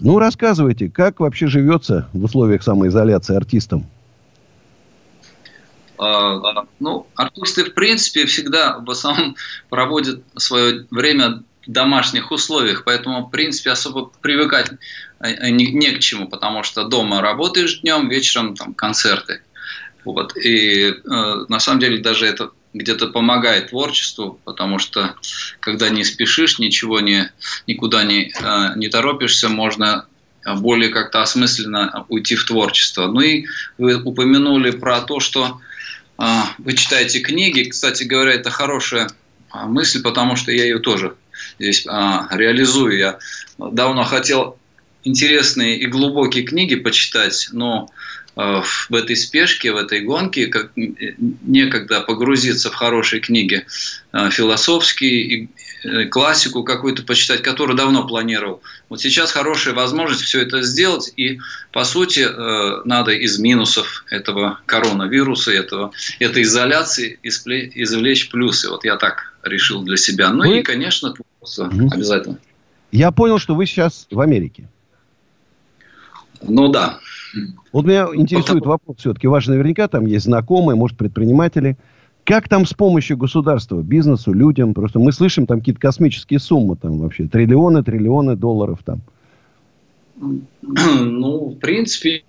[0.00, 3.84] Ну, рассказывайте, как вообще живется в условиях самоизоляции артистам?
[6.04, 9.36] А, ну, артисты, в принципе, всегда в основном
[9.68, 14.70] проводят свое время в домашних условиях, поэтому, в принципе, особо привыкать
[15.20, 19.42] э, не, не к чему, потому что дома работаешь днем, вечером там концерты.
[20.04, 20.36] Вот.
[20.36, 25.14] И э, на самом деле даже это где-то помогает творчеству, потому что
[25.60, 27.30] когда не спешишь, ничего не,
[27.66, 30.06] никуда не, э, не торопишься, можно
[30.56, 33.06] более как-то осмысленно уйти в творчество.
[33.06, 33.46] Ну и
[33.78, 35.60] вы упомянули про то, что а,
[36.16, 37.68] вы читаете книги.
[37.68, 39.08] Кстати говоря, это хорошая
[39.50, 41.16] а, мысль, потому что я ее тоже
[41.58, 42.96] здесь а, реализую.
[42.98, 43.18] Я
[43.58, 44.58] давно хотел
[45.02, 47.88] интересные и глубокие книги почитать, но
[48.36, 53.64] в этой спешке, в этой гонке, как некогда погрузиться в хорошие книги
[54.12, 55.50] философские
[56.10, 58.62] классику какую-то почитать, которую давно планировал.
[58.88, 61.38] Вот сейчас хорошая возможность все это сделать, и
[61.72, 68.70] по сути э, надо из минусов этого коронавируса, этого, этой изоляции извлечь плюсы.
[68.70, 70.30] Вот я так решил для себя.
[70.30, 70.60] Ну вы...
[70.60, 71.88] и, конечно, творчество угу.
[71.92, 72.38] обязательно.
[72.90, 74.68] Я понял, что вы сейчас в Америке.
[76.42, 76.98] Ну да.
[77.72, 79.26] Вот меня интересует вопрос все-таки.
[79.26, 81.76] У вас же наверняка там есть знакомые, может, предприниматели–
[82.24, 84.74] как там с помощью государства, бизнесу, людям?
[84.74, 89.00] Просто мы слышим там какие-то космические суммы, там вообще триллионы, триллионы долларов там.
[91.00, 92.24] Ну, в принципе,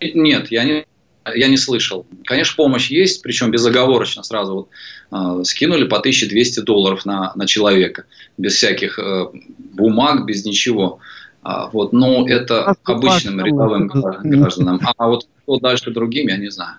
[0.00, 0.86] нет, я не,
[1.34, 2.06] я не слышал.
[2.24, 4.68] Конечно, помощь есть, причем безоговорочно сразу вот,
[5.10, 8.04] э, скинули по 1200 долларов на, на человека,
[8.38, 9.26] без всяких э,
[9.74, 10.98] бумаг, без ничего.
[11.42, 14.80] А, вот, но это а обычным рядовым гражданам.
[14.96, 16.76] А вот что дальше другим, я не знаю.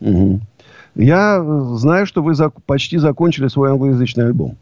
[0.00, 0.40] Угу.
[0.94, 1.42] Я
[1.76, 4.56] знаю, что вы зак- почти закончили свой англоязычный альбом.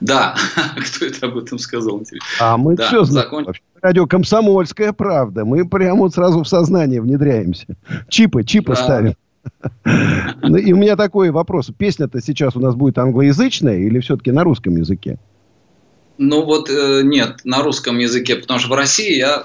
[0.00, 0.36] Да,
[0.76, 2.02] кто это об этом сказал?
[2.40, 3.04] А мы да, все.
[3.04, 3.46] Закон...
[3.80, 5.44] Радио «Комсомольская правда».
[5.44, 7.66] Мы прямо вот сразу в сознание внедряемся.
[8.08, 8.82] Чипы, чипы да.
[8.82, 9.14] ставим.
[10.42, 11.70] Ну, и у меня такой вопрос.
[11.76, 15.18] Песня-то сейчас у нас будет англоязычная или все-таки на русском языке?
[16.18, 19.44] Ну вот э, нет, на русском языке, потому что в России я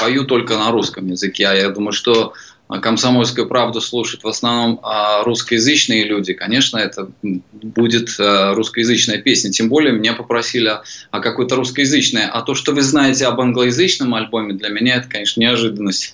[0.00, 2.32] пою только на русском языке, а я думаю, что
[2.68, 9.50] комсомольскую правду слушают в основном а, русскоязычные люди, конечно, это будет а, русскоязычная песня.
[9.50, 10.72] Тем более меня попросили
[11.10, 12.24] о какой-то русскоязычной.
[12.24, 16.12] А то, что вы знаете об англоязычном альбоме, для меня это, конечно, неожиданность.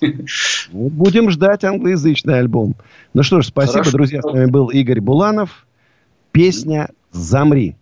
[0.70, 2.74] Будем ждать англоязычный альбом.
[3.14, 3.96] Ну что ж, спасибо, Хорошо.
[3.96, 4.20] друзья.
[4.20, 5.66] С вами был Игорь Буланов.
[6.32, 7.76] Песня «Замри».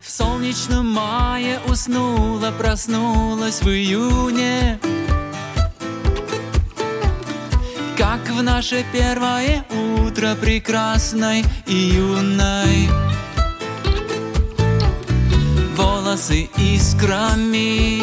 [0.00, 4.78] В солнечном мае уснула, проснулась в июне.
[7.98, 9.64] Как в наше первое
[10.06, 12.88] утро прекрасной и юной.
[15.76, 18.00] Волосы искрами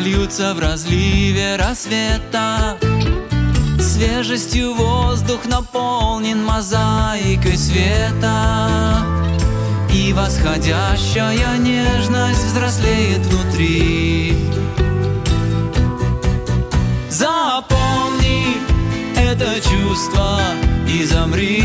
[0.00, 2.78] Льются в разливе рассвета.
[3.78, 9.04] Свежестью воздух наполнен мозаикой света.
[9.92, 14.19] И восходящая нежность взрослеет внутри
[19.30, 20.40] это чувство
[20.88, 21.62] и замри.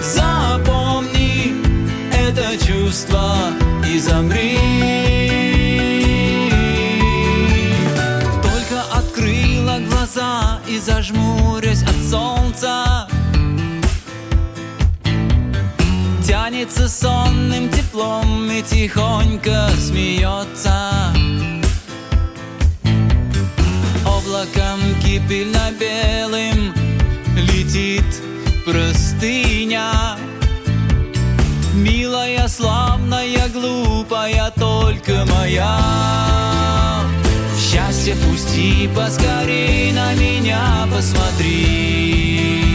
[0.00, 1.54] Запомни
[2.12, 3.36] это чувство
[3.92, 4.58] и замри.
[8.42, 13.08] Только открыла глаза и зажмурясь от солнца
[16.24, 21.12] Тянется сонным теплом и тихонько смеется
[24.36, 26.74] облаком кипельно-белым
[27.36, 28.04] Летит
[28.64, 30.16] простыня.
[31.74, 35.78] Милая, славная, глупая, только моя.
[37.58, 42.65] Счастье пусти поскорей на меня посмотри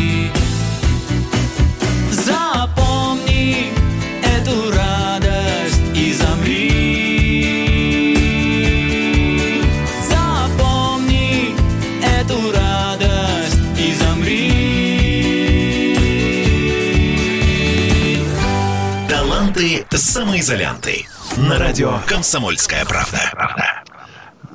[20.01, 21.05] самоизолянты.
[21.37, 23.19] На радио «Комсомольская правда».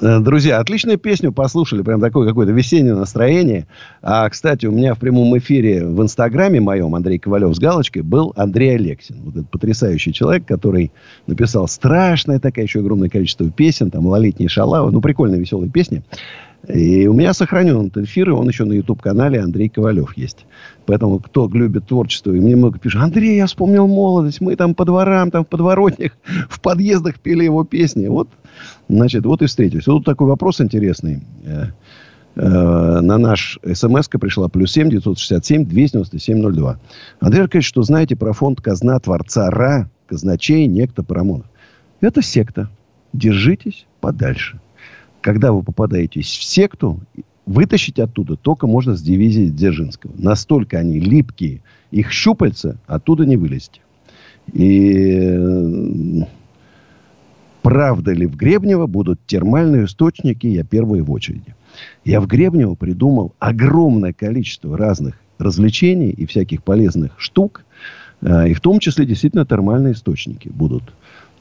[0.01, 1.83] Э, друзья, отличную песню послушали.
[1.83, 3.67] Прям такое какое-то весеннее настроение.
[4.03, 8.33] А, кстати, у меня в прямом эфире в Инстаграме моем Андрей Ковалев с галочкой был
[8.37, 9.23] Андрей Алексин.
[9.23, 10.91] Вот этот потрясающий человек, который
[11.27, 13.91] написал страшное такое еще огромное количество песен.
[13.91, 14.91] Там «Малолетние шалавы».
[14.91, 16.03] Ну, прикольные, веселые песни.
[16.69, 20.47] И у меня сохранен этот эфир, и он еще на YouTube-канале Андрей Ковалев есть.
[20.85, 24.85] Поэтому, кто любит творчество, и мне много пишут, Андрей, я вспомнил молодость, мы там по
[24.85, 26.13] дворам, там в подворотнях,
[26.49, 28.09] в подъездах пели его песни.
[28.09, 28.29] Вот,
[28.89, 29.87] значит, вот и встретились.
[29.87, 31.23] Вот такой вопрос интересный.
[31.45, 31.67] Э,
[32.35, 32.41] э,
[33.01, 36.79] на наш смс пришла плюс 7 967 297 02.
[37.21, 41.47] Андрей Аркадьевич, что знаете про фонд казна Творца Ра, казначей, некто Парамонов?
[42.01, 42.69] Это секта.
[43.13, 44.61] Держитесь подальше
[45.27, 47.01] когда вы попадаетесь в секту,
[47.47, 50.13] вытащить оттуда только можно с дивизии Дзержинского.
[50.17, 53.81] Настолько они липкие, их щупальца оттуда не вылезти.
[54.53, 56.25] И
[57.63, 61.57] правда ли в Гребнево будут термальные источники, я первый в очереди.
[62.05, 67.65] Я в Гребнево придумал огромное количество разных развлечений и всяких полезных штук.
[68.23, 70.85] А, и в том числе действительно термальные источники будут.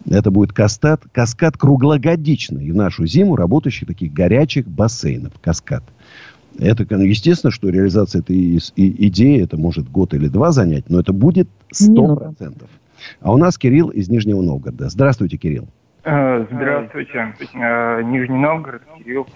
[0.09, 5.33] Это будет каскад, каскад круглогодичный в нашу зиму работающих таких горячих бассейнов.
[5.41, 5.83] Каскад.
[6.59, 11.49] Это, естественно, что реализация этой идеи, это может год или два занять, но это будет
[11.73, 12.65] 100%.
[13.21, 14.89] А у нас Кирилл из Нижнего Новгорода.
[14.89, 15.67] Здравствуйте, Кирилл.
[16.03, 17.33] Э, здравствуйте.
[17.55, 19.27] Э, Нижний Новгород, Кирилл.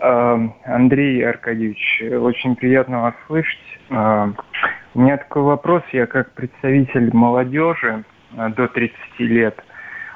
[0.00, 3.58] Э, Андрей Аркадьевич, очень приятно вас слышать.
[3.90, 5.82] У меня такой вопрос.
[5.92, 9.62] Я как представитель молодежи до 30 лет–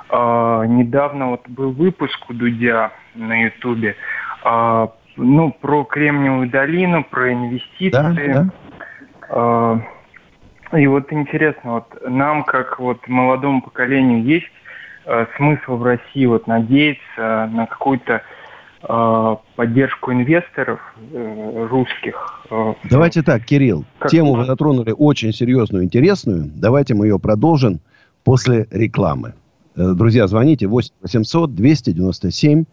[0.09, 3.97] а, недавно вот был выпуск у Дудя на Ютубе,
[4.43, 7.91] а, ну, про Кремниевую долину, про инвестиции.
[7.91, 8.51] Да, да.
[9.31, 9.81] А,
[10.77, 14.51] и вот интересно, вот нам, как вот молодому поколению, есть
[15.05, 18.23] а, смысл в России вот надеяться на какую-то
[19.57, 20.79] поддержку инвесторов
[21.11, 22.47] э, русских.
[22.49, 24.09] Э, Давайте так, Кирилл, как...
[24.09, 26.45] тему вы затронули очень серьезную, интересную.
[26.55, 27.81] Давайте мы ее продолжим
[28.23, 29.35] после рекламы.
[29.79, 32.65] Э, друзья, звоните 8 800 297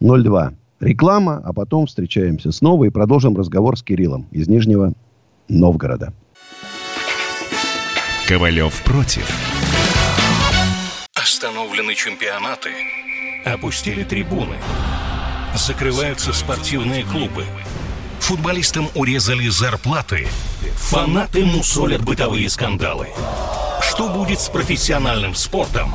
[0.00, 0.52] 02.
[0.78, 4.92] Реклама, а потом встречаемся снова и продолжим разговор с Кириллом из Нижнего
[5.48, 6.12] Новгорода.
[8.28, 9.28] Ковалев против.
[11.14, 12.70] Остановлены чемпионаты.
[13.44, 14.56] Опустили трибуны.
[15.56, 17.44] Закрываются спортивные клубы.
[18.20, 20.26] Футболистам урезали зарплаты.
[20.74, 23.08] Фанаты мусолят бытовые скандалы.
[23.82, 25.94] Что будет с профессиональным спортом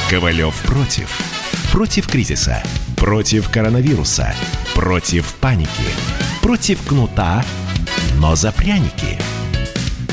[0.11, 1.21] «Ковалев против».
[1.71, 2.61] Против кризиса.
[2.97, 4.33] Против коронавируса.
[4.75, 5.69] Против паники.
[6.41, 7.45] Против кнута,
[8.19, 9.17] но за пряники.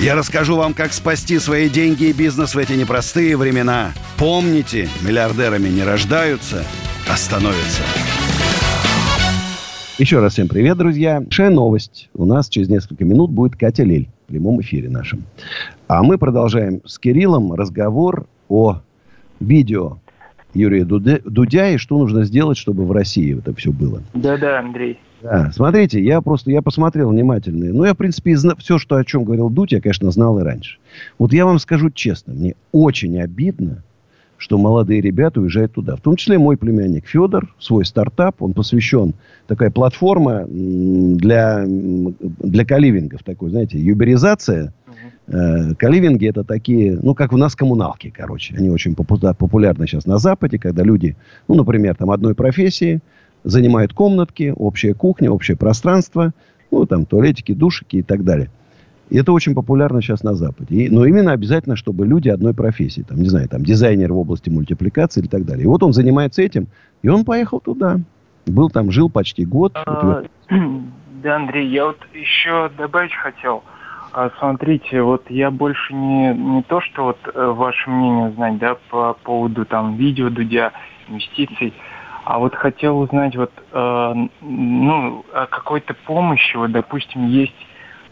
[0.01, 3.93] Я расскажу вам, как спасти свои деньги и бизнес в эти непростые времена.
[4.17, 6.65] Помните, миллиардерами не рождаются,
[7.11, 7.83] а становятся.
[9.99, 11.21] Еще раз всем привет, друзья.
[11.21, 12.09] Большая новость.
[12.15, 15.25] У нас через несколько минут будет Катя Лель в прямом эфире нашем.
[15.89, 18.81] А мы продолжаем с Кириллом разговор о
[19.41, 19.99] видео
[20.55, 24.03] Юрия Дудя, Дудя и что нужно сделать, чтобы в России это все было.
[24.15, 24.99] Да-да, Андрей.
[25.23, 27.73] Да, смотрите, я просто, я посмотрел внимательно.
[27.73, 30.43] Ну, я, в принципе, зна- все, что, о чем говорил Дудь, я, конечно, знал и
[30.43, 30.79] раньше.
[31.19, 33.83] Вот я вам скажу честно, мне очень обидно,
[34.37, 35.97] что молодые ребята уезжают туда.
[35.97, 39.15] В том числе мой племянник Федор, свой стартап, он посвящен,
[39.49, 44.73] такая платформа для, для каливингов, такой, знаете, юберизация.
[45.31, 48.55] Э, Каливинги это такие, ну, как у нас коммуналки, короче.
[48.57, 51.17] Они очень популярны сейчас на Западе, когда люди,
[51.49, 53.01] ну, например, там одной профессии,
[53.45, 56.33] занимают комнатки, общая кухня, общее пространство,
[56.71, 58.51] ну, там, туалетики, душики и так далее.
[59.11, 60.75] И это очень популярно сейчас на Западе.
[60.75, 63.03] И, но именно обязательно, чтобы люди одной профессии.
[63.03, 65.65] Там, не знаю, там, дизайнер в области мультипликации и так далее.
[65.65, 66.69] И вот он занимается этим,
[67.03, 68.01] и он поехал туда.
[68.47, 69.73] Был там, жил почти год.
[69.75, 70.23] А,
[71.23, 73.63] да, Андрей, я вот еще добавить хотел.
[74.19, 78.77] А, смотрите, вот я больше не, не то, что вот э, ваше мнение узнать, да,
[78.91, 80.73] по поводу там видео Дудя,
[81.07, 81.73] инвестиций,
[82.25, 87.55] а вот хотел узнать вот, э, ну, о какой-то помощи, вот, допустим, есть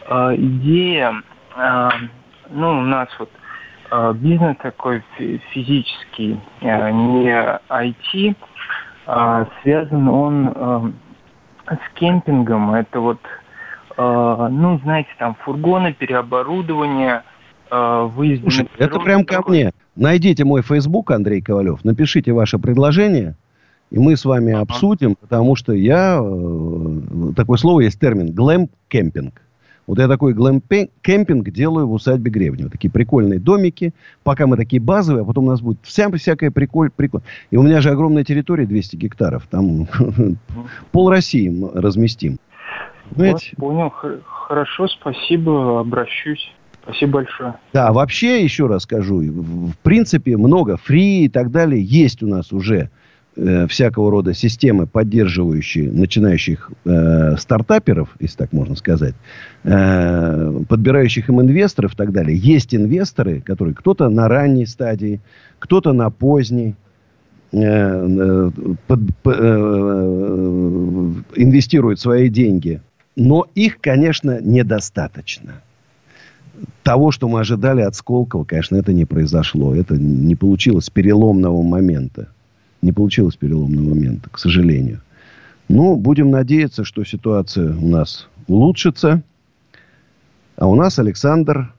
[0.07, 1.13] э, идея,
[1.57, 1.89] э,
[2.51, 3.29] ну, у нас вот
[3.91, 8.35] э, бизнес такой физический, э, не IT,
[9.07, 10.91] э, связан он э,
[11.75, 12.73] с кемпингом.
[12.73, 13.19] Это вот,
[13.97, 17.23] ну, знаете, там фургоны, переоборудование,
[17.71, 19.71] э, выезд Слушай, это прям ко мне.
[19.95, 23.35] Найдите мой Facebook, Андрей Ковалев, напишите ваше предложение,
[23.89, 26.19] и мы с вами обсудим, потому что я...
[26.21, 29.41] Э, такое слово есть термин глэм-кемпинг.
[29.87, 32.69] Вот я такой глэм-кемпинг делаю в усадьбе Гребнева.
[32.69, 33.93] Такие прикольные домики.
[34.23, 37.21] Пока мы такие базовые, а потом у нас будет вся всякая приколь, приколь.
[37.51, 39.47] И у меня же огромная территория, 200 гектаров.
[39.49, 39.87] Там
[40.91, 42.37] пол России разместим.
[43.11, 43.93] Вот, понял.
[44.25, 45.79] Хорошо, спасибо.
[45.79, 46.51] Обращусь.
[46.87, 47.55] Спасибо большое.
[47.73, 52.53] Да, вообще, еще раз скажу, в принципе, много фри и так далее есть у нас
[52.53, 52.89] уже
[53.35, 59.15] э, всякого рода системы, поддерживающие начинающих э, стартаперов, если так можно сказать,
[59.65, 62.37] э, подбирающих им инвесторов и так далее.
[62.37, 65.19] Есть инвесторы, которые кто-то на ранней стадии,
[65.59, 66.75] кто-то на поздней,
[67.51, 68.51] э, э,
[68.87, 72.79] под, по, э, инвестируют свои деньги.
[73.17, 75.61] Но их, конечно, недостаточно.
[76.83, 79.75] Того, что мы ожидали от Сколково, конечно, это не произошло.
[79.75, 82.29] Это не получилось переломного момента
[82.81, 85.01] не получилось переломного момента, к сожалению.
[85.69, 89.21] Ну, будем надеяться, что ситуация у нас улучшится.
[90.57, 91.73] А у нас Александр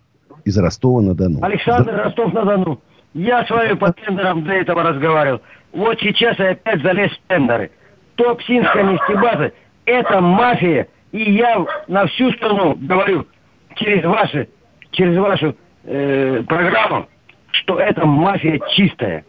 [0.45, 1.43] из Ростова-на-Дону.
[1.43, 2.05] Александр да.
[2.05, 2.80] Ростов-на-Дону.
[3.14, 5.41] Я с вами по тендерам для этого разговаривал.
[5.72, 7.70] Вот сейчас я опять залез в тендеры.
[8.16, 9.53] Топ-синская нефтебаза–
[9.86, 10.89] это мафия.
[11.13, 13.27] И я на всю страну говорю
[13.77, 14.49] через ваши,
[14.91, 17.09] через вашу э, программу,
[17.51, 19.25] что это мафия чистая.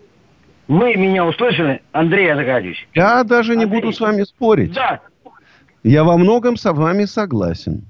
[0.67, 2.87] Вы меня услышали, Андрей Аркадьевич?
[2.93, 3.81] Я даже не Андрей.
[3.81, 4.73] буду с вами спорить.
[4.73, 4.99] Да.
[5.83, 7.83] Я во многом с вами согласен.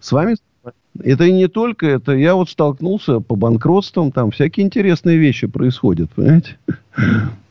[0.00, 0.36] С вами
[1.02, 2.12] это и не только это.
[2.12, 6.58] Я вот столкнулся по банкротствам, там всякие интересные вещи происходят, понимаете?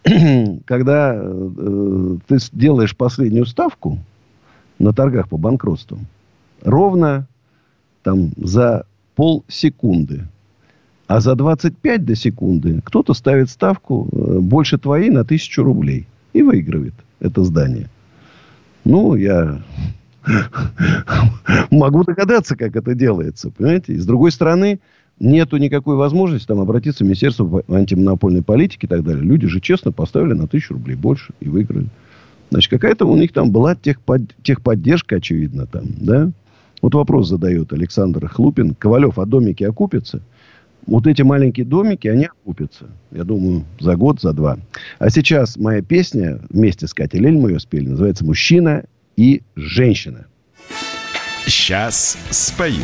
[0.66, 3.98] Когда э, ты делаешь последнюю ставку
[4.82, 6.08] на торгах по банкротствам,
[6.64, 7.28] ровно
[8.04, 10.28] там за полсекунды
[11.12, 16.08] а за 25 до секунды кто-то ставит ставку э, больше твоей на тысячу рублей.
[16.32, 17.90] И выигрывает это здание.
[18.86, 19.62] Ну, я
[21.70, 23.52] могу догадаться, как это делается.
[23.52, 23.92] Понимаете?
[23.92, 24.80] И с другой стороны,
[25.20, 29.22] нету никакой возможности там обратиться в Министерство антимонопольной политики и так далее.
[29.22, 31.88] Люди же честно поставили на тысячу рублей больше и выиграли.
[32.52, 34.22] Значит, какая-то у них там была техпод...
[34.44, 36.32] техподдержка, очевидно, там, да?
[36.82, 38.76] Вот вопрос задает Александр Хлупин.
[38.76, 40.22] Ковалев, а домики окупятся?
[40.86, 42.86] Вот эти маленькие домики, они окупятся.
[43.12, 44.58] Я думаю, за год, за два.
[45.00, 48.84] А сейчас моя песня, вместе с Катей Лель мы ее спели, называется «Мужчина
[49.16, 50.26] и женщина».
[51.46, 52.84] Сейчас спою.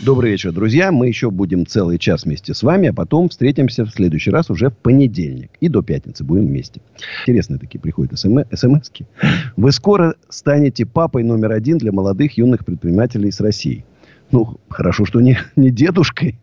[0.00, 0.92] Добрый вечер, друзья.
[0.92, 4.70] Мы еще будем целый час вместе с вами, а потом встретимся в следующий раз уже
[4.70, 5.50] в понедельник.
[5.58, 6.80] И до пятницы будем вместе.
[7.22, 9.06] Интересные такие приходят смс -ки.
[9.56, 13.84] Вы скоро станете папой номер один для молодых юных предпринимателей с России.
[14.30, 16.38] Ну, хорошо, что не, не дедушкой.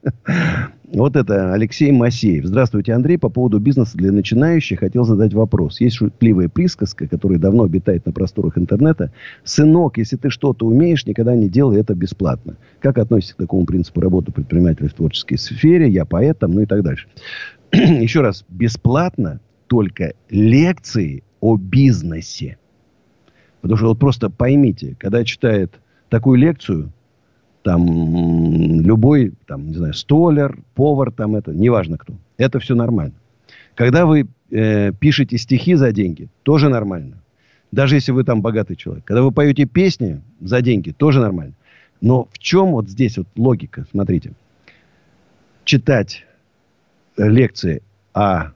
[0.94, 2.46] Вот это Алексей Масеев.
[2.46, 3.18] Здравствуйте, Андрей.
[3.18, 5.82] По поводу бизнеса для начинающих хотел задать вопрос.
[5.82, 9.12] Есть шутливая присказка, которая давно обитает на просторах интернета.
[9.44, 12.58] Сынок, если ты что-то умеешь, никогда не делай это бесплатно.
[12.82, 15.90] Как относитесь к такому принципу работы предпринимателя в творческой сфере?
[15.90, 17.08] Я поэт, там, ну и так дальше.
[17.74, 18.46] Еще раз.
[18.48, 22.58] Бесплатно только лекции о бизнесе.
[23.62, 25.80] Потому что вот просто поймите, когда читает
[26.10, 26.92] такую лекцию,
[27.66, 32.14] там любой, там, не знаю, столер, повар, там это, неважно кто.
[32.38, 33.16] Это все нормально.
[33.74, 37.24] Когда вы э, пишете стихи за деньги, тоже нормально.
[37.72, 39.04] Даже если вы там богатый человек.
[39.04, 41.56] Когда вы поете песни за деньги, тоже нормально.
[42.02, 43.88] Но в чем вот здесь вот логика?
[43.90, 44.34] Смотрите.
[45.64, 46.24] Читать
[47.18, 47.82] лекции
[48.14, 48.52] о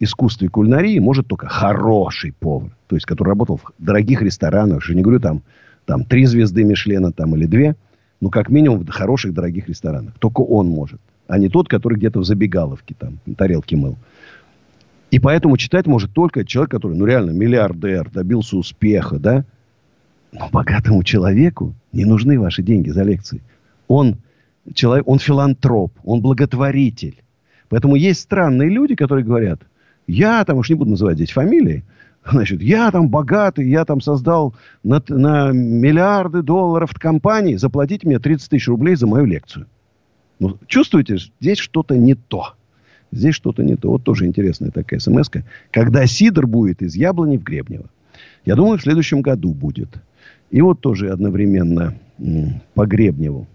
[0.00, 2.76] искусстве кулинарии может только хороший повар.
[2.88, 4.86] То есть, который работал в дорогих ресторанах.
[4.86, 5.40] Я не говорю там,
[5.86, 7.74] там три звезды Мишлена там, или две–
[8.20, 10.14] ну, как минимум, в хороших, дорогих ресторанах.
[10.18, 11.00] Только он может.
[11.26, 13.96] А не тот, который где-то в забегаловке там тарелки мыл.
[15.10, 19.44] И поэтому читать может только человек, который, ну, реально миллиардер, добился успеха, да?
[20.32, 23.40] Но богатому человеку не нужны ваши деньги за лекции.
[23.88, 24.18] Он,
[24.74, 27.16] человек, он филантроп, он благотворитель.
[27.68, 29.60] Поэтому есть странные люди, которые говорят,
[30.06, 31.84] я там, уж не буду называть здесь фамилии,
[32.24, 38.50] Значит, я там богатый, я там создал на, на миллиарды долларов компании, заплатите мне 30
[38.50, 39.66] тысяч рублей за мою лекцию.
[40.38, 42.54] Ну, чувствуете, здесь что-то не то.
[43.12, 43.90] Здесь что-то не то.
[43.90, 45.42] Вот тоже интересная такая смс -ка.
[45.70, 47.86] Когда сидр будет из яблони в Гребнево.
[48.44, 49.88] Я думаю, в следующем году будет.
[50.50, 51.94] И вот тоже одновременно
[52.74, 53.46] по Гребневу.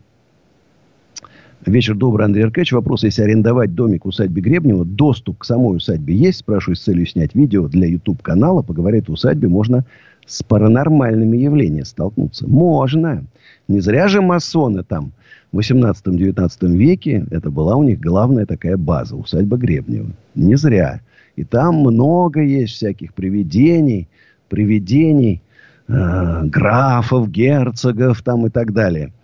[1.66, 2.74] Вечер добрый, Андрей Аркадьевич.
[2.74, 6.40] Вопрос, если арендовать домик в усадьбе Гребнева, доступ к самой усадьбе есть?
[6.40, 8.62] Спрашиваю с целью снять видео для YouTube-канала.
[8.62, 9.84] Поговорить о усадьбе можно
[10.28, 12.48] с паранормальными явлениями столкнуться.
[12.48, 13.24] Можно.
[13.68, 15.12] Не зря же масоны там
[15.52, 20.12] в 18-19 веке, это была у них главная такая база, усадьба Гребнева.
[20.36, 21.02] Не зря.
[21.36, 24.08] И там много есть всяких привидений,
[24.50, 25.42] привидений,
[25.88, 29.12] э, графов, герцогов там и так далее–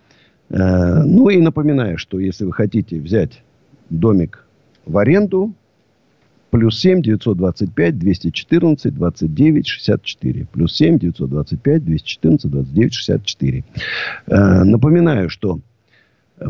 [0.52, 3.42] ну и напоминаю, что если вы хотите взять
[3.88, 4.44] домик
[4.84, 5.54] в аренду,
[6.50, 10.46] плюс 7 925 214 29 64.
[10.52, 13.64] Плюс 7 925 214 29 64.
[14.26, 15.60] Напоминаю, что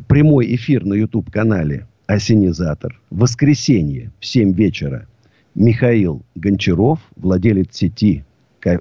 [0.09, 5.07] прямой эфир на YouTube-канале «Осенизатор» в воскресенье в 7 вечера
[5.55, 8.25] Михаил Гончаров, владелец сети,
[8.65, 8.79] э,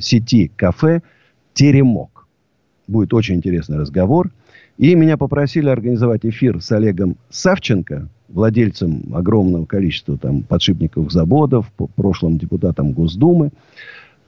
[0.00, 1.02] сети кафе
[1.54, 2.17] «Теремок»
[2.88, 4.30] будет очень интересный разговор.
[4.78, 12.38] И меня попросили организовать эфир с Олегом Савченко, владельцем огромного количества там, подшипников заводов, прошлым
[12.38, 13.50] депутатом Госдумы.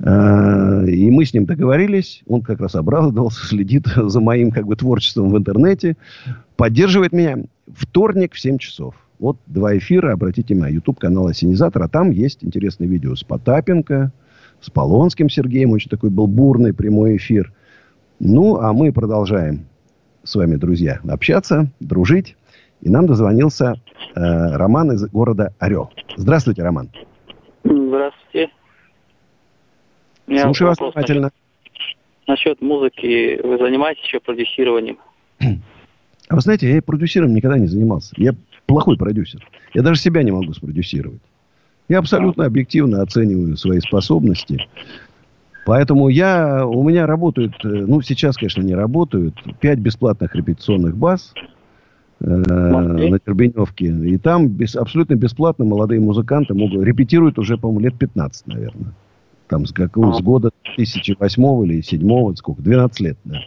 [0.03, 2.23] А, и мы с ним договорились.
[2.27, 5.97] Он как раз обрадовался, следит за моим как бы, творчеством в интернете.
[6.57, 7.39] Поддерживает меня.
[7.69, 8.95] Вторник в 7 часов.
[9.19, 10.13] Вот два эфира.
[10.13, 10.77] Обратите внимание.
[10.77, 11.83] YouTube-канал «Осенизатор».
[11.83, 14.13] А там есть интересное видео с Потапенко,
[14.61, 15.71] с Полонским Сергеем.
[15.71, 17.53] Очень такой был бурный прямой эфир.
[18.21, 19.67] Ну, а мы продолжаем
[20.25, 22.37] с вами, друзья, общаться, дружить.
[22.83, 23.81] И нам дозвонился
[24.15, 25.91] э, Роман из города Орел.
[26.17, 26.91] Здравствуйте, Роман.
[27.65, 28.51] Здравствуйте.
[30.27, 31.31] Слушаю вас внимательно.
[32.27, 33.41] Насчет музыки.
[33.43, 34.99] Вы занимаетесь еще продюсированием?
[35.41, 38.15] А вы знаете, я продюсером никогда не занимался.
[38.19, 38.35] Я
[38.67, 39.47] плохой продюсер.
[39.73, 41.23] Я даже себя не могу спродюсировать.
[41.89, 44.69] Я абсолютно объективно оцениваю свои способности.
[45.65, 51.35] Поэтому я, у меня работают, э, ну, сейчас, конечно, не работают, пять бесплатных репетиционных баз
[52.21, 53.87] э, на Тербеневке.
[53.87, 58.93] И там без, абсолютно бесплатно молодые музыканты могут, репетируют уже, по-моему, лет 15, наверное.
[59.49, 63.41] Там с какого, с года 2008 или 2007, сколько, 12 лет, да.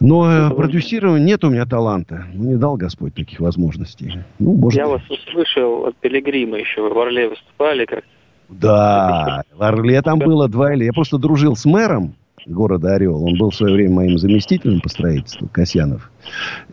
[0.00, 2.24] Но э, продюсирование нет у меня таланта.
[2.32, 4.20] Ну, не дал Господь таких возможностей.
[4.38, 6.88] Ну, может Я вас услышал от Пилигрима еще.
[6.88, 8.04] В Орле выступали как
[8.50, 10.84] да, в Орле там было два или...
[10.84, 12.14] Я просто дружил с мэром
[12.46, 13.24] города Орел.
[13.24, 16.10] Он был в свое время моим заместителем по строительству, Касьянов.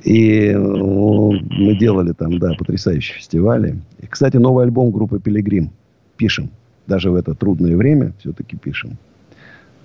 [0.03, 3.79] И ну, мы делали там, да, потрясающие фестивали.
[3.99, 5.71] И, кстати, новый альбом группы «Пилигрим»
[6.15, 6.49] пишем.
[6.87, 8.97] Даже в это трудное время все-таки пишем.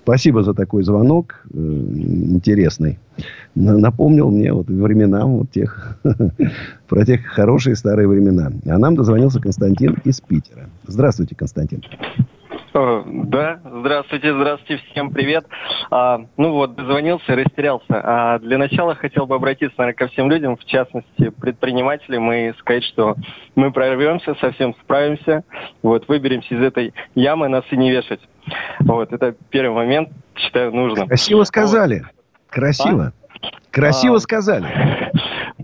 [0.03, 1.45] Спасибо за такой звонок.
[1.53, 2.99] Э, интересный.
[3.55, 5.97] на- напомнил мне вот времена вот тех,
[6.89, 8.51] про тех хорошие старые времена.
[8.67, 10.69] А нам дозвонился Константин из Питера.
[10.85, 11.81] Здравствуйте, Константин.
[12.73, 15.45] Э, Да, здравствуйте, здравствуйте, всем привет.
[15.91, 17.85] А, ну вот, дозвонился, растерялся.
[18.03, 22.83] А для начала хотел бы обратиться, наверное, ко всем людям, в частности, предпринимателям, и сказать,
[22.83, 23.15] что
[23.55, 25.43] мы прорвемся, совсем справимся,
[25.81, 28.19] вот, выберемся из этой ямы, нас и не вешать.
[28.79, 31.07] Вот, это первый момент, считаю, нужно.
[31.07, 32.03] Красиво сказали.
[32.49, 33.13] Красиво.
[33.71, 34.19] Красиво А.
[34.19, 34.67] сказали.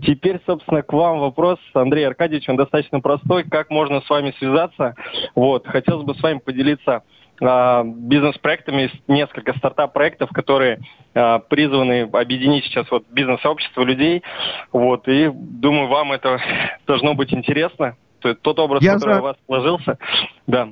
[0.02, 3.44] Теперь, собственно, к вам вопрос, Андрей Аркадьевич, он достаточно простой.
[3.44, 4.94] Как можно с вами связаться?
[5.34, 7.02] Вот, хотелось бы с вами поделиться
[7.42, 10.78] а, бизнес-проектами, Есть несколько стартап-проектов, которые
[11.14, 14.22] а, призваны объединить сейчас вот бизнес-сообщество людей.
[14.72, 16.38] Вот, и думаю, вам это
[16.86, 17.96] должно быть интересно.
[18.20, 19.98] То есть тот образ, Я который за- у вас сложился.
[20.46, 20.68] Да.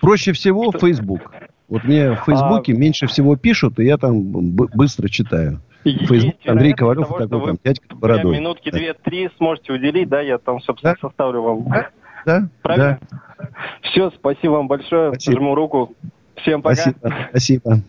[0.00, 1.32] Проще всего Facebook.
[1.68, 2.16] Вот мне А.
[2.16, 5.60] в Фейсбуке меньше всего пишут, и я там быстро читаю.
[5.82, 8.36] Фейсбук Андрей Ковалев, того, такой что там дядька бородой.
[8.36, 11.68] минутки две-три сможете уделить, да, я там, собственно, составлю вам.
[12.24, 12.98] Да, Правильно?
[13.82, 15.12] Все, спасибо вам большое.
[15.20, 15.94] Жму руку.
[16.36, 16.76] Всем пока.
[16.76, 17.80] Спасибо, спасибо.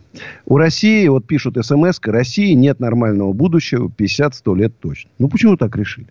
[0.46, 5.10] У России, вот пишут смс России нет нормального будущего 50-100 лет точно.
[5.20, 6.08] Ну, почему так решили?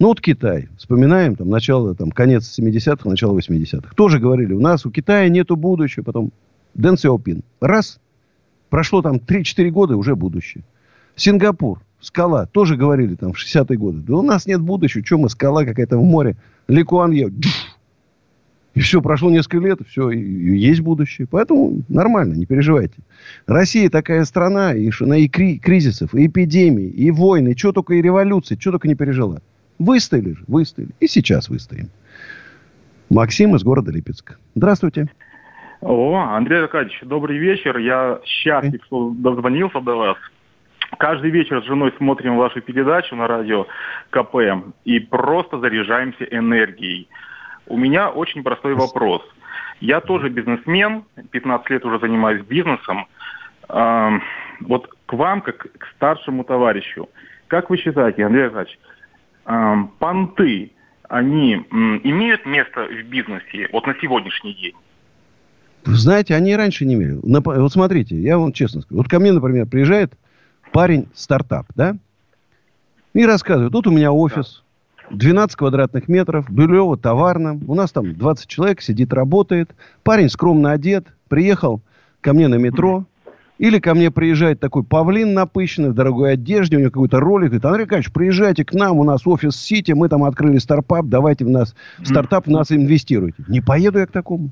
[0.00, 0.68] Ну, вот Китай.
[0.78, 3.94] Вспоминаем, там, начало, там, конец 70-х, начало 80-х.
[3.94, 6.02] Тоже говорили, у нас у Китая нету будущего.
[6.02, 6.32] Потом
[6.74, 7.42] Дэн Сяопин.
[7.60, 8.00] Раз.
[8.70, 10.64] Прошло там 3-4 года, уже будущее.
[11.16, 11.82] Сингапур.
[12.00, 12.46] Скала.
[12.46, 13.98] Тоже говорили там в 60-е годы.
[13.98, 15.04] Да у нас нет будущего.
[15.04, 16.36] Что мы, скала какая-то в море.
[16.66, 17.28] Ли Куан Е.
[17.28, 17.52] Джуф.
[18.72, 21.26] И все, прошло несколько лет, все, и, есть будущее.
[21.28, 22.94] Поэтому нормально, не переживайте.
[23.46, 28.00] Россия такая страна, и, и кри- кризисов, и эпидемий, и войны, и что только, и
[28.00, 29.42] революции, что только не пережила.
[29.80, 30.90] Выстояли же, выстояли.
[31.00, 31.88] И сейчас выстоим.
[33.08, 34.38] Максим из города Липецк.
[34.54, 35.08] Здравствуйте.
[35.80, 37.78] О, Андрей Аркадьевич, добрый вечер.
[37.78, 40.18] Я счастлив, что дозвонился до вас.
[40.98, 43.66] Каждый вечер с женой смотрим вашу передачу на радио
[44.10, 44.36] КП
[44.84, 47.08] и просто заряжаемся энергией.
[47.66, 49.22] У меня очень простой вопрос.
[49.80, 53.06] Я тоже бизнесмен, 15 лет уже занимаюсь бизнесом.
[53.70, 54.22] Ам,
[54.60, 57.08] Вот к вам, как к старшему товарищу,
[57.46, 58.78] как вы считаете, Андрей Аркадьевич,
[59.98, 60.70] понты,
[61.08, 64.74] они имеют место в бизнесе вот на сегодняшний день?
[65.84, 67.18] Знаете, они раньше не имели.
[67.22, 68.98] Вот смотрите, я вам честно скажу.
[68.98, 70.12] Вот ко мне, например, приезжает
[70.72, 71.96] парень стартап, да?
[73.14, 74.62] И рассказывает, тут у меня офис,
[75.10, 77.58] 12 квадратных метров, Бюлево, товарно.
[77.66, 79.74] У нас там 20 человек сидит, работает.
[80.04, 81.80] Парень скромно одет, приехал
[82.20, 83.04] ко мне на метро.
[83.60, 87.64] Или ко мне приезжает такой павлин напыщенный в дорогой одежде, у него какой-то ролик, говорит,
[87.66, 91.50] Андрей Аркадьевич, приезжайте к нам, у нас офис Сити, мы там открыли стартап, давайте в
[91.50, 93.44] нас, в стартап в нас инвестируйте.
[93.48, 94.48] Не поеду я к такому.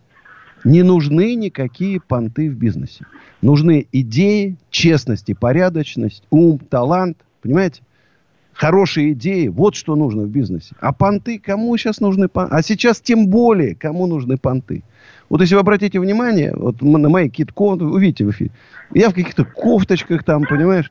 [0.63, 3.07] Не нужны никакие понты в бизнесе.
[3.41, 7.17] Нужны идеи, честность и порядочность, ум, талант.
[7.41, 7.81] Понимаете?
[8.53, 9.49] Хорошие идеи.
[9.49, 10.75] Вот что нужно в бизнесе.
[10.81, 12.55] А понты, кому сейчас нужны понты?
[12.55, 14.83] А сейчас тем более, кому нужны понты.
[15.29, 18.51] Вот если вы обратите внимание, вот на мои кофты, увидите в эфире,
[18.95, 20.91] я в каких-то кофточках там, понимаешь,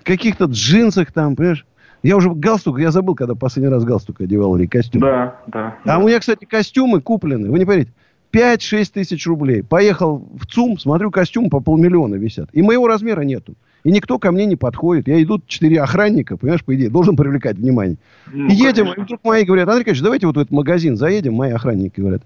[0.00, 1.64] в каких-то джинсах там, понимаешь.
[2.02, 5.00] Я уже галстук, я забыл, когда последний раз галстук одевал или костюм.
[5.00, 5.76] Да, да.
[5.84, 7.92] А у меня, кстати, костюмы куплены, вы не поверите,
[8.32, 9.62] 5-6 тысяч рублей.
[9.62, 12.50] Поехал в ЦУМ, смотрю, костюмы по полмиллиона висят.
[12.52, 13.54] И моего размера нету.
[13.84, 15.08] И никто ко мне не подходит.
[15.08, 17.96] Я идут четыре охранника, понимаешь, по идее, должен привлекать внимание.
[18.32, 19.00] Ну, и едем, конечно.
[19.00, 22.22] и вдруг мои говорят, Андрей Ильич, давайте вот в этот магазин заедем, мои охранники говорят.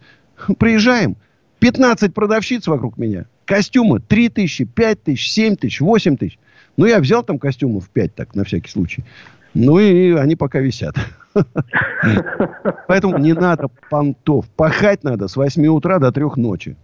[0.58, 1.16] Приезжаем,
[1.62, 3.26] 15 продавщиц вокруг меня.
[3.44, 6.36] Костюмы 3 тысячи, 5 тысяч, 7 тысяч, 8 тысяч.
[6.76, 9.04] Ну, я взял там костюмов 5, так, на всякий случай.
[9.54, 10.96] Ну, и они пока висят.
[12.88, 14.46] Поэтому не надо понтов.
[14.56, 16.76] Пахать надо с 8 утра до 3 ночи.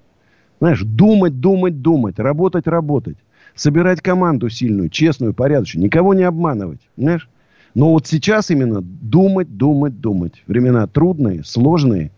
[0.61, 3.17] Знаешь, думать, думать, думать, работать, работать.
[3.57, 5.87] Собирать команду сильную, честную, порядочную.
[5.87, 6.83] Никого не обманывать.
[6.97, 7.29] Знаешь?
[7.75, 10.45] Но вот сейчас именно думать, думать, думать.
[10.47, 12.13] Времена трудные, сложные.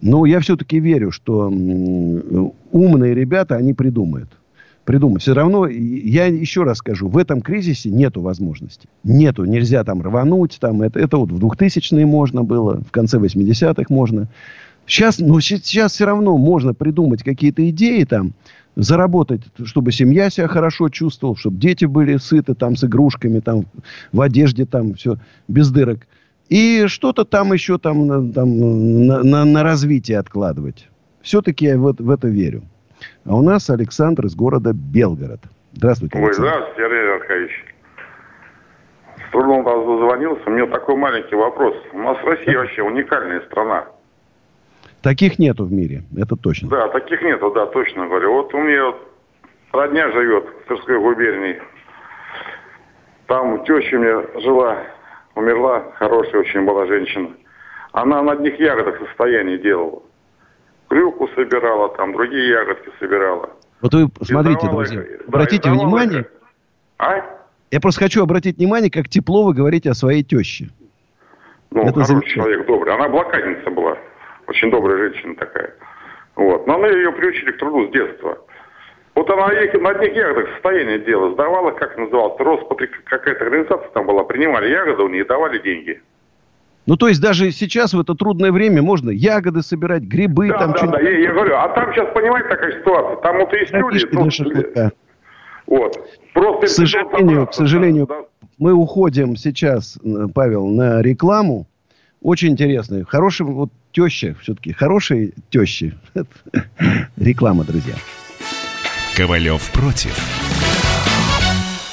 [0.00, 4.30] Но я все-таки верю, что умные ребята, они придумают.
[4.84, 5.22] Придумают.
[5.22, 8.88] Все равно, я еще раз скажу, в этом кризисе нету возможности.
[9.04, 9.44] Нету.
[9.44, 10.56] Нельзя там рвануть.
[10.60, 14.28] Там, это, это вот в 2000-е можно было, в конце 80-х можно.
[14.86, 18.32] Сейчас, ну, сейчас все равно можно придумать какие-то идеи там,
[18.76, 23.66] заработать, чтобы семья себя хорошо чувствовала, чтобы дети были сыты там с игрушками, там,
[24.12, 25.18] в одежде там все
[25.48, 26.06] без дырок.
[26.48, 30.88] И что-то там еще там, на- там, на, на- на развитие откладывать.
[31.22, 32.62] Все-таки я в, это- в это верю.
[33.24, 35.40] А у нас Александр из города Белгород.
[35.72, 36.48] Здравствуйте, Ой, Александр.
[36.50, 37.64] здравствуйте, Андрей Аркадьевич.
[39.28, 40.42] С трудом вас дозвонился.
[40.46, 41.76] У меня такой маленький вопрос.
[41.92, 43.84] У нас Россия вообще уникальная страна.
[45.02, 46.70] Таких нету в мире, это точно.
[46.70, 48.32] Да, таких нету, да, точно говорю.
[48.32, 48.96] Вот у меня вот
[49.72, 51.60] родня живет в Тверской губернии.
[53.26, 54.78] Там теща у меня жила,
[55.38, 57.30] умерла, хорошая очень была женщина.
[57.92, 60.02] Она на одних ягодах состояние делала.
[60.88, 63.50] Клюку собирала, там другие ягодки собирала.
[63.80, 66.26] Вот вы смотрите, Издавала друзья, да, обратите внимание, их.
[66.98, 67.24] А?
[67.70, 70.68] я просто хочу обратить внимание, как тепло вы говорите о своей теще.
[71.70, 72.94] Ну, Это хороший человек, добрый.
[72.94, 73.96] Она блокадница была.
[74.46, 75.74] Очень добрая женщина такая.
[76.34, 76.66] Вот.
[76.66, 78.38] Но мы ее приучили к труду с детства.
[79.18, 84.22] Вот она на одних ягодах состояние дела сдавала, как называлось, Роспотри, какая-то организация там была,
[84.22, 86.00] принимали ягоды у нее и давали деньги.
[86.86, 90.72] Ну, то есть даже сейчас, в это трудное время, можно ягоды собирать, грибы, Да, там
[90.72, 94.06] да, да, я, я говорю, а там сейчас, понимаете, такая ситуация, там вот есть люди,
[94.12, 94.92] ну, шашлыка.
[95.66, 95.98] вот,
[96.32, 96.66] просто...
[96.66, 98.08] К сожалению, к сожалению,
[98.56, 99.98] мы уходим сейчас,
[100.32, 101.66] Павел, на рекламу.
[102.22, 103.04] Очень интересно.
[103.04, 105.94] Хороший вот теща, все-таки хорошие тещи.
[107.16, 107.94] Реклама, друзья.
[109.18, 110.16] Ковалев против.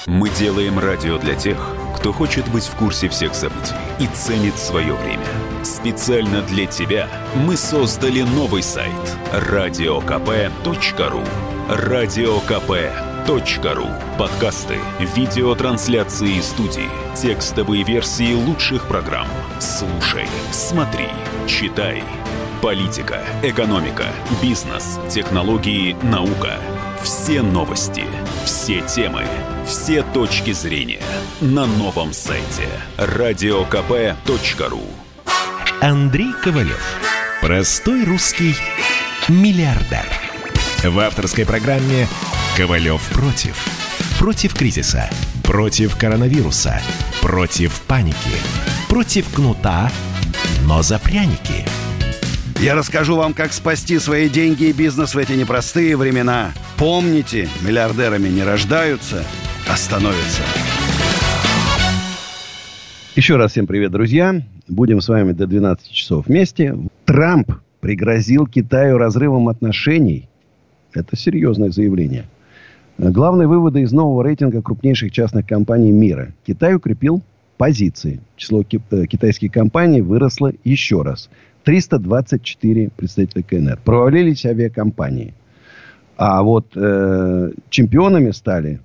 [0.05, 1.57] Мы делаем радио для тех,
[1.95, 5.25] кто хочет быть в курсе всех событий и ценит свое время.
[5.63, 8.93] Специально для тебя мы создали новый сайт
[9.31, 11.23] радиокп.ру
[11.67, 12.67] радиокп.ру
[14.19, 14.77] Подкасты,
[15.15, 19.27] видеотрансляции студии, текстовые версии лучших программ.
[19.59, 21.07] Слушай, смотри,
[21.47, 22.03] читай.
[22.61, 24.05] Политика, экономика,
[24.43, 26.59] бизнес, технологии, наука.
[27.05, 28.03] Все новости,
[28.45, 29.25] все темы,
[29.67, 31.03] все точки зрения
[31.39, 34.81] на новом сайте радиокп.ру
[35.81, 36.83] Андрей Ковалев.
[37.41, 38.55] Простой русский
[39.29, 40.03] миллиардер.
[40.83, 42.07] В авторской программе
[42.57, 43.55] «Ковалев против».
[44.17, 45.07] Против кризиса,
[45.43, 46.81] против коронавируса,
[47.21, 48.15] против паники,
[48.89, 49.91] против кнута,
[50.63, 51.67] но за пряники.
[52.65, 56.51] Я расскажу вам, как спасти свои деньги и бизнес в эти непростые времена.
[56.79, 59.23] Помните, миллиардерами не рождаются,
[59.71, 60.41] а становятся.
[63.15, 64.41] Еще раз всем привет, друзья.
[64.67, 66.75] Будем с вами до 12 часов вместе.
[67.05, 67.51] Трамп
[67.81, 70.27] пригрозил Китаю разрывом отношений.
[70.91, 72.25] Это серьезное заявление.
[72.97, 76.33] Главные выводы из нового рейтинга крупнейших частных компаний мира.
[76.47, 77.21] Китай укрепил
[77.57, 78.21] позиции.
[78.35, 81.29] Число э, китайских компаний выросло еще раз.
[81.65, 83.79] 324 представителя КНР.
[83.83, 85.33] Провалились авиакомпании.
[86.15, 88.79] А вот э, чемпионами стали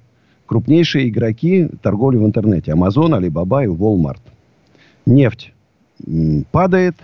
[0.46, 2.72] крупнейшие игроки торговли в интернете.
[2.72, 4.20] Amazon, Alibaba и Walmart.
[5.06, 5.52] Нефть
[6.06, 6.96] м, падает.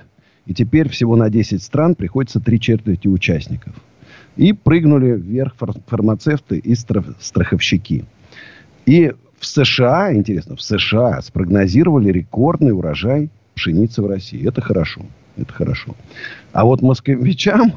[0.46, 3.74] И теперь всего на 10 стран приходится три четверти участников.
[4.36, 8.04] И прыгнули вверх фар- фармацевты и стра- страховщики.
[8.86, 14.46] И в США, интересно, в США спрогнозировали рекордный урожай пшеницы в России.
[14.46, 15.02] Это хорошо.
[15.36, 15.94] Это хорошо.
[16.52, 17.74] А вот москвичам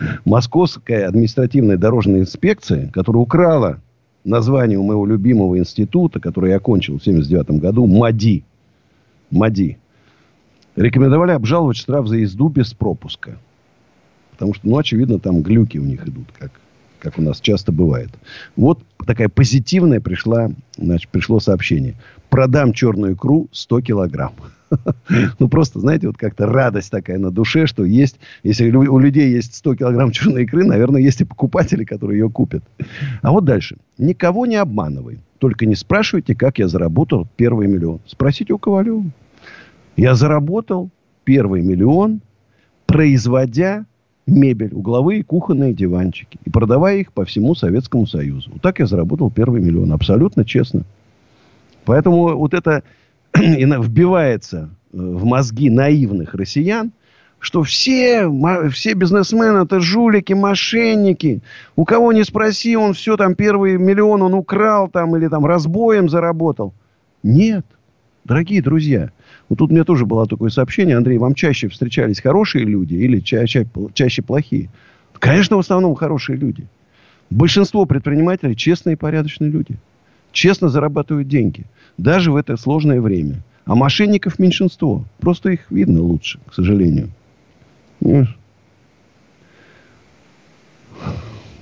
[0.24, 3.80] Московская административная дорожная инспекция, которая украла
[4.24, 8.44] название у моего любимого института, который я окончил в 79 году, МАДИ.
[9.30, 9.78] МАДИ.
[10.76, 13.38] Рекомендовали обжаловать штраф за езду без пропуска.
[14.32, 16.52] Потому что, ну, очевидно, там глюки у них идут, как,
[17.00, 18.10] как у нас часто бывает.
[18.54, 21.94] Вот такая позитивная пришла, значит, пришло сообщение.
[22.28, 24.34] Продам черную икру 100 килограмм.
[25.38, 29.54] Ну, просто, знаете, вот как-то радость такая на душе, что есть, если у людей есть
[29.56, 32.64] 100 килограмм черной икры, наверное, есть и покупатели, которые ее купят.
[33.22, 33.76] А вот дальше.
[33.96, 35.20] Никого не обманывай.
[35.38, 38.00] Только не спрашивайте, как я заработал первый миллион.
[38.06, 39.04] Спросите у Ковалева.
[39.96, 40.90] Я заработал
[41.24, 42.20] первый миллион,
[42.86, 43.86] производя
[44.26, 46.38] мебель, угловые кухонные диванчики.
[46.44, 48.50] И продавая их по всему Советскому Союзу.
[48.52, 49.92] Вот так я заработал первый миллион.
[49.92, 50.82] Абсолютно честно.
[51.84, 52.82] Поэтому вот это
[53.40, 56.92] и вбивается э, в мозги наивных россиян,
[57.40, 58.28] что все,
[58.70, 61.40] все бизнесмены это жулики, мошенники.
[61.76, 66.08] У кого не спроси, он все там первый миллион он украл там или там разбоем
[66.08, 66.74] заработал.
[67.22, 67.64] Нет,
[68.24, 69.10] дорогие друзья.
[69.48, 70.96] Вот тут у меня тоже было такое сообщение.
[70.96, 73.64] Андрей, вам чаще встречались хорошие люди или ча- ча-
[73.94, 74.68] чаще плохие?
[75.18, 76.66] Конечно, в основном хорошие люди.
[77.30, 79.76] Большинство предпринимателей честные и порядочные люди.
[80.32, 81.64] Честно зарабатывают деньги.
[81.96, 83.42] Даже в это сложное время.
[83.64, 85.04] А мошенников меньшинство.
[85.18, 87.10] Просто их видно лучше, к сожалению.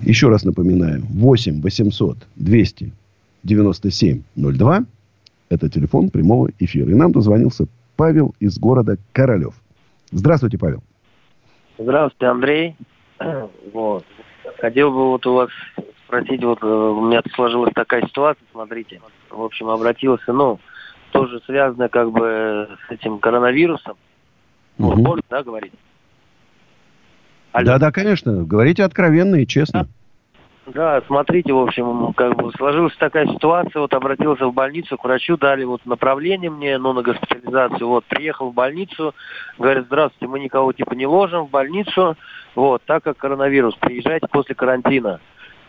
[0.01, 1.03] Еще раз напоминаю.
[1.09, 2.93] 8 800 200
[3.43, 4.85] 97 02.
[5.49, 6.91] Это телефон прямого эфира.
[6.91, 9.55] И нам дозвонился Павел из города Королев.
[10.11, 10.83] Здравствуйте, Павел.
[11.79, 12.77] Здравствуйте, Андрей.
[13.73, 14.05] Вот.
[14.59, 15.51] Хотел бы вот у вас
[16.07, 19.01] спросить, вот э, у меня сложилась такая ситуация, смотрите.
[19.31, 20.59] В общем, обратился, ну,
[21.13, 23.97] тоже связано как бы с этим коронавирусом.
[24.79, 25.03] Мгм.
[25.03, 25.73] можно, да, говорить?
[27.53, 28.45] Да, да, конечно.
[28.45, 29.89] Говорите откровенно и честно.
[30.67, 35.37] Да, смотрите, в общем, как бы сложилась такая ситуация, вот обратился в больницу, к врачу
[35.37, 39.15] дали вот направление мне, ну, на госпитализацию, вот, приехал в больницу,
[39.59, 42.17] говорят, здравствуйте, мы никого типа не ложим в больницу,
[42.57, 45.21] вот, так как коронавирус, приезжайте после карантина,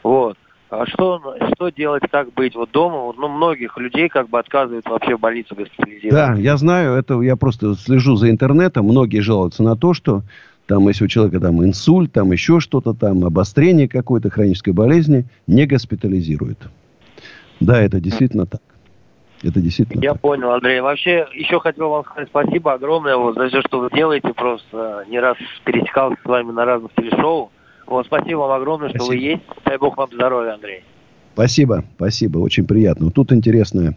[0.08, 0.38] вот.
[0.70, 1.22] А что,
[1.54, 2.56] что делать, как быть?
[2.56, 6.12] Вот дома, вот, ну, многих людей как бы отказывают вообще в больницу госпитализировать.
[6.12, 8.86] Да, я знаю, это я просто слежу за интернетом.
[8.86, 10.24] Многие жалуются на то, что
[10.66, 15.66] там, если у человека там инсульт, там еще что-то там, обострение какой-то хронической болезни, не
[15.66, 16.60] госпитализируют.
[17.62, 18.62] Да, это действительно так.
[19.44, 20.22] Это действительно Я так.
[20.22, 20.82] понял, Андрей.
[20.82, 24.34] Вообще, еще хотел вам сказать спасибо огромное вот, за все, что вы делаете.
[24.34, 27.52] Просто не раз пересекался с вами на разных телешоу.
[27.88, 29.44] Вот, спасибо вам огромное, что вы есть.
[29.66, 30.84] Дай бог вам здоровья, Андрей.
[31.34, 33.06] Спасибо, спасибо, очень приятно.
[33.06, 33.96] Вот тут интересное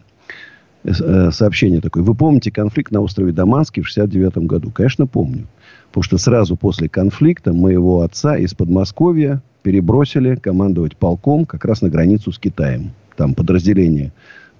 [0.85, 2.03] э, сообщение такое.
[2.03, 4.71] Вы помните конфликт на острове Даманский в 69 году?
[4.71, 5.47] Конечно, помню.
[5.89, 11.89] Потому что сразу после конфликта моего отца из Подмосковья перебросили командовать полком как раз на
[11.89, 12.93] границу с Китаем.
[13.17, 14.13] Там подразделение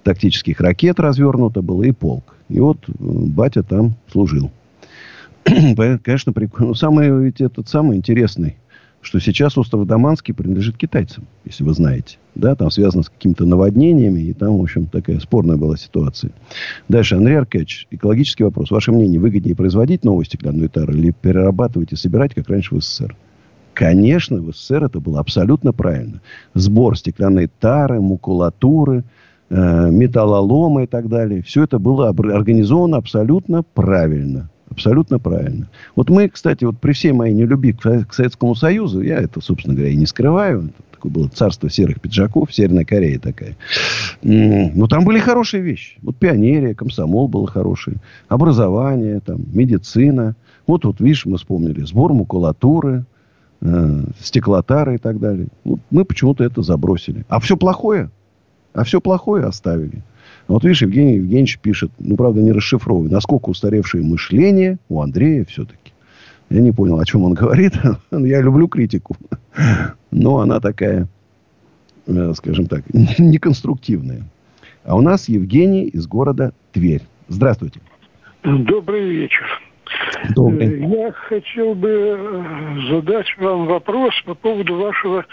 [0.03, 2.35] тактических ракет развернуто было и полк.
[2.49, 4.51] И вот э, батя там служил.
[5.45, 6.69] Конечно, прикольно.
[6.69, 8.57] Но самое, ведь этот самый интересный,
[9.01, 12.17] что сейчас остров Даманский принадлежит китайцам, если вы знаете.
[12.35, 16.31] Да, там связано с какими-то наводнениями, и там, в общем, такая спорная была ситуация.
[16.87, 18.71] Дальше, Андрей Аркадьевич, экологический вопрос.
[18.71, 23.15] Ваше мнение, выгоднее производить новую стеклянную тару или перерабатывать и собирать, как раньше в СССР?
[23.73, 26.21] Конечно, в СССР это было абсолютно правильно.
[26.53, 29.03] Сбор стеклянной тары, макулатуры,
[29.49, 31.41] э, металлолома и так далее.
[31.41, 34.49] Все это было организовано абсолютно правильно.
[34.71, 35.67] Абсолютно правильно.
[35.97, 39.91] Вот мы, кстати, вот при всей моей нелюбви к Советскому Союзу, я это, собственно говоря,
[39.91, 43.57] и не скрываю, такое было царство серых пиджаков, Северная Корея такая.
[44.21, 45.97] Но там были хорошие вещи.
[46.01, 47.97] Вот пионерия, комсомол было хороший,
[48.29, 50.35] образование, там, медицина.
[50.65, 53.03] Вот, вот, видишь, мы вспомнили сбор макулатуры,
[53.59, 55.47] э, стеклотары и так далее.
[55.65, 57.25] Вот мы почему-то это забросили.
[57.27, 58.09] А все плохое?
[58.73, 60.01] А все плохое оставили.
[60.51, 65.93] Вот видишь, Евгений Евгеньевич пишет, ну, правда, не расшифровывая, насколько устаревшее мышление у Андрея все-таки.
[66.49, 67.73] Я не понял, о чем он говорит.
[68.11, 69.15] Я люблю критику.
[70.11, 71.07] Но она такая,
[72.05, 74.23] э, скажем так, неконструктивная.
[74.83, 77.03] А у нас Евгений из города Тверь.
[77.29, 77.79] Здравствуйте.
[78.43, 79.45] Добрый вечер.
[80.35, 80.79] Добрый.
[80.87, 85.25] Я хотел бы э, задать вам вопрос по поводу вашего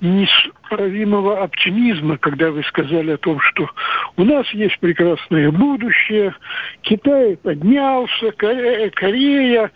[0.00, 3.68] неисправимого оптимизма, когда вы сказали о том, что
[4.16, 6.34] у нас есть прекрасное будущее,
[6.82, 9.70] Китай поднялся, Корея, Корея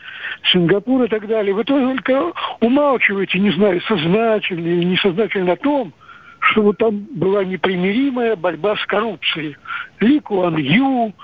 [0.53, 1.55] Сингапур и так далее.
[1.55, 5.93] Вы только умалчиваете, не знаю, сознательно или несознательно о том,
[6.41, 9.57] что вот там была непримиримая борьба с коррупцией.
[10.01, 11.15] Ли Куан Ю,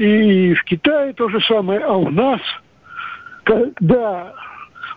[0.00, 2.40] и в Китае то же самое, а у нас,
[3.44, 4.32] когда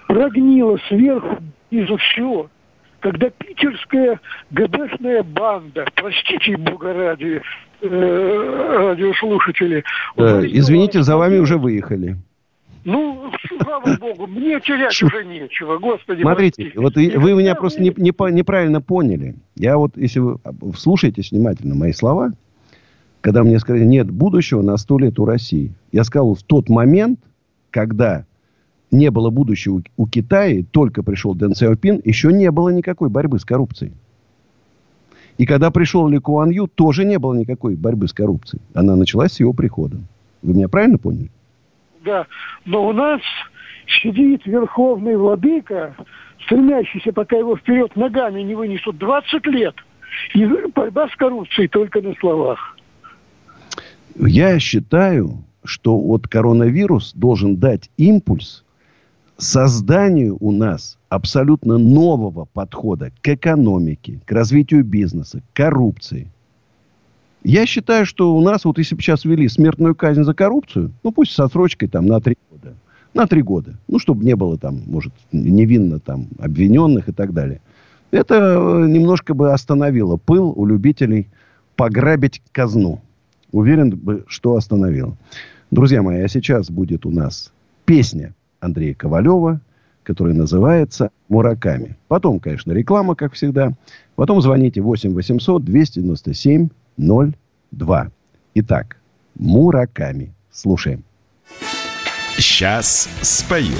[0.08, 1.40] прогнило сверху
[1.70, 2.50] снизу все,
[3.02, 7.42] когда питерская ГБшная банда, простите бога ради,
[7.82, 9.84] э, радиослушатели...
[10.16, 12.16] Да, извините, за вами уже выехали.
[12.86, 13.30] Ну,
[13.62, 16.22] слава богу, мне терять уже нечего, господи.
[16.22, 16.80] Смотрите, простите.
[16.80, 19.36] вот и, вы меня просто не, не, неправильно поняли.
[19.56, 20.38] Я вот, если вы
[20.78, 22.32] слушаете внимательно мои слова,
[23.24, 25.74] когда мне сказали, нет будущего на сто лет у России.
[25.94, 27.22] Я сказал, в тот момент,
[27.72, 28.26] когда
[28.92, 33.46] не было будущего у Китая, только пришел Дэн Сяопин, еще не было никакой борьбы с
[33.46, 33.94] коррупцией.
[35.38, 38.62] И когда пришел Ли Куан Ю, тоже не было никакой борьбы с коррупцией.
[38.74, 40.06] Она началась с его приходом.
[40.42, 41.32] Вы меня правильно поняли?
[42.04, 42.28] Да,
[42.66, 43.22] но у нас
[44.02, 45.96] сидит верховный владыка,
[46.46, 49.76] стремящийся, пока его вперед ногами не вынесут 20 лет.
[50.36, 50.46] И
[50.76, 52.74] борьба с коррупцией только на словах.
[54.16, 58.64] Я считаю, что вот коронавирус должен дать импульс
[59.38, 66.32] созданию у нас абсолютно нового подхода к экономике, к развитию бизнеса, к коррупции.
[67.44, 71.12] Я считаю, что у нас, вот если бы сейчас ввели смертную казнь за коррупцию, ну
[71.12, 72.76] пусть с отсрочкой там на три года.
[73.14, 73.78] На три года.
[73.88, 77.62] Ну, чтобы не было там, может, невинно там обвиненных и так далее.
[78.12, 81.28] Это немножко бы остановило пыл у любителей
[81.76, 83.02] пограбить казну.
[83.54, 85.16] Уверен, бы, что остановило.
[85.72, 87.54] Друзья мои, а сейчас будет у нас
[87.86, 89.62] песня Андрея Ковалева,
[90.02, 91.96] которая называется «Мураками».
[92.08, 93.74] Потом, конечно, реклама, как всегда.
[94.16, 98.12] Потом звоните 8 800 297 02.
[98.56, 98.98] Итак,
[99.36, 100.34] «Мураками».
[100.52, 101.04] Слушаем.
[102.38, 103.78] Сейчас спою.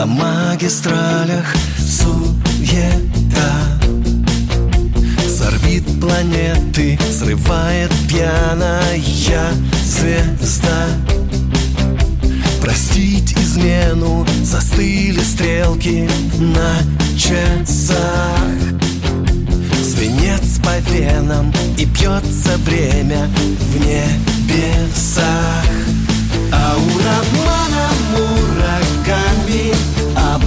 [0.00, 3.52] На магистралях Суета.
[5.28, 8.98] С орбит планеты срывает пьяная
[9.84, 10.86] звезда.
[12.62, 16.78] Простить измену застыли стрелки на
[17.18, 17.98] часах.
[19.82, 23.28] Свинец по венам и бьется время
[23.70, 25.20] в небесах.
[26.52, 29.89] Аура обманом урагами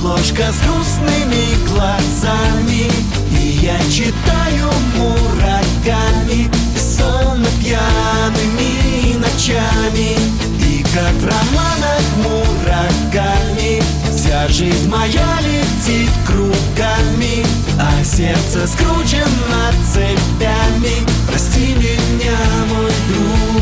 [0.04, 2.92] Обложка с грустными глазами
[3.32, 6.52] И я читаю мураками.
[6.78, 10.18] Сонно пьяными ночами
[10.60, 13.82] И как в романах мураками.
[14.12, 17.46] Вся жизнь моя летит кругами
[17.80, 21.08] А сердце скручено цепями.
[21.30, 22.38] Прости меня,
[22.70, 23.53] мой друг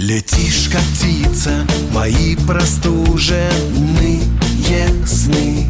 [0.00, 4.22] Летишь, как птица, мои простуженные
[5.04, 5.66] сны.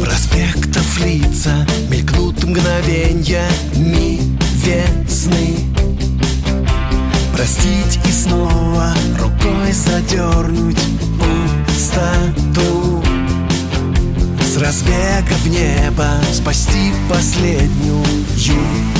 [0.00, 4.20] Проспектов лица мелькнут мгновеньями
[4.54, 5.56] весны.
[7.34, 10.78] Простить и снова рукой задернуть
[11.66, 13.02] пустоту.
[14.44, 18.04] С разбега в небо спасти последнюю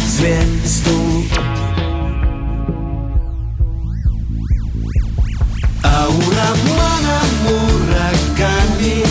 [0.09, 1.25] звезду
[6.01, 7.31] Аура обманом
[7.63, 9.05] урагами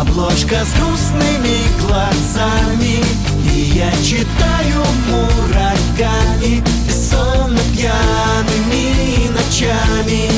[0.00, 3.04] Обложка с грустными глазами.
[3.52, 10.28] И я читаю мураками Сонно пьяными ночами.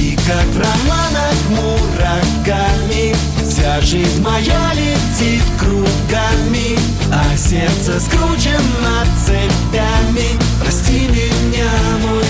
[0.00, 3.14] И как в романах мураками
[3.48, 6.76] Вся жизнь моя летит кругами.
[7.12, 11.70] А сердце скручено цепями Прости меня,
[12.02, 12.23] мой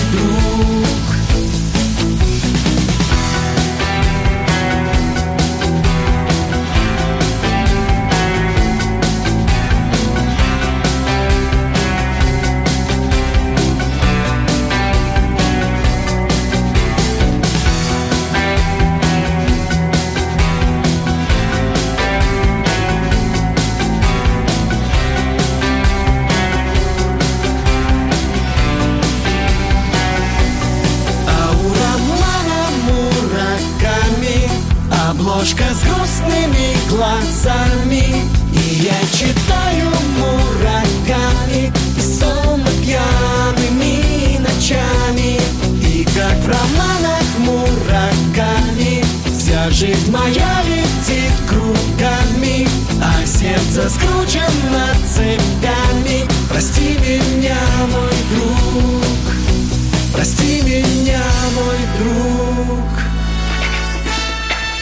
[49.85, 52.67] жизнь моя летит кругами
[53.01, 57.57] А сердце скручено цепями Прости меня,
[57.91, 61.21] мой друг Прости меня,
[61.53, 62.85] мой друг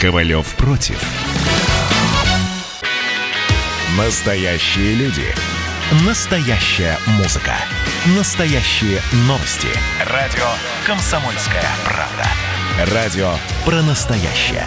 [0.00, 1.02] Ковалев против.
[3.96, 5.34] Настоящие люди.
[6.06, 7.54] Настоящая музыка.
[8.14, 9.68] Настоящие новости.
[10.06, 10.44] Радио
[10.86, 12.28] «Комсомольская правда».
[12.92, 14.66] Радио про настоящее.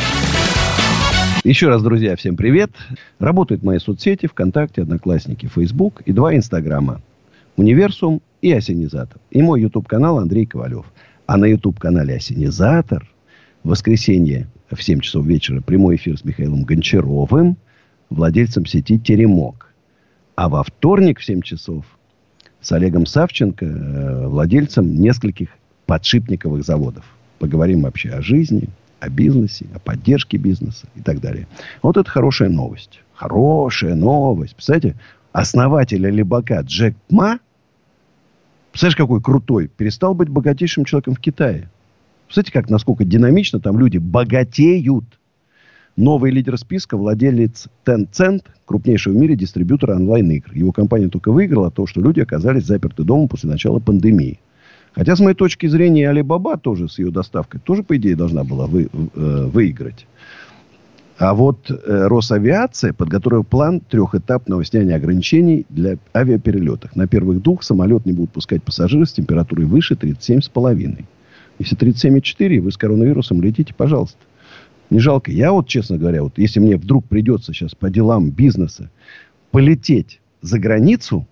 [1.43, 2.69] Еще раз, друзья, всем привет.
[3.17, 7.01] Работают мои соцсети ВКонтакте, Одноклассники, Фейсбук и два Инстаграма.
[7.57, 9.19] Универсум и Осенизатор.
[9.31, 10.85] И мой YouTube-канал Андрей Ковалев.
[11.25, 13.09] А на YouTube-канале Осенизатор
[13.63, 17.57] в воскресенье в 7 часов вечера прямой эфир с Михаилом Гончаровым,
[18.11, 19.73] владельцем сети «Теремок».
[20.35, 21.85] А во вторник в 7 часов
[22.61, 25.49] с Олегом Савченко, э, владельцем нескольких
[25.87, 27.05] подшипниковых заводов.
[27.39, 28.69] Поговорим вообще о жизни,
[29.01, 31.47] о бизнесе, о поддержке бизнеса и так далее.
[31.81, 33.01] Вот это хорошая новость.
[33.13, 34.55] Хорошая новость.
[34.55, 34.95] Представляете,
[35.31, 37.39] основатель Алибака Джек Ма,
[38.71, 41.69] представляешь, какой крутой, перестал быть богатейшим человеком в Китае.
[42.27, 45.05] Представляете, как, насколько динамично там люди богатеют.
[45.97, 50.53] Новый лидер списка– владелец Tencent, крупнейшего в мире дистрибьютора онлайн-игр.
[50.53, 54.39] Его компания только выиграла то, что люди оказались заперты дома после начала пандемии.
[54.93, 58.67] Хотя, с моей точки зрения, Алибаба тоже с ее доставкой тоже, по идее, должна была
[58.67, 60.05] вы, э, выиграть.
[61.17, 66.95] А вот э, Росавиация подготовила план трехэтапного снятия ограничений для авиаперелетов.
[66.95, 71.05] На первых двух самолет не будут пускать пассажиров с температурой выше 37,5.
[71.59, 74.17] Если 37,4, вы с коронавирусом летите, пожалуйста.
[74.89, 75.31] Не жалко.
[75.31, 78.89] Я вот, честно говоря, вот если мне вдруг придется сейчас по делам бизнеса
[79.51, 81.27] полететь за границу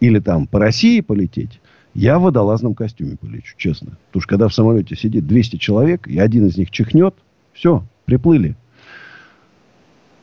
[0.00, 1.60] или там по России полететь,
[1.94, 3.96] я в водолазном костюме полечу, честно.
[4.08, 7.14] Потому что когда в самолете сидит 200 человек, и один из них чихнет,
[7.52, 8.56] все, приплыли.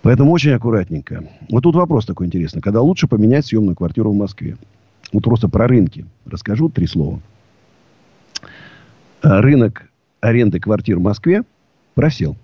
[0.02, 1.24] Поэтому очень аккуратненько.
[1.50, 2.62] Вот тут вопрос такой интересный.
[2.62, 4.58] Когда лучше поменять съемную квартиру в Москве?
[5.12, 6.06] Вот просто про рынки.
[6.26, 7.20] Расскажу три слова.
[9.22, 9.90] А, Рынок
[10.22, 11.44] аренды квартир в Москве
[11.96, 12.38] просел.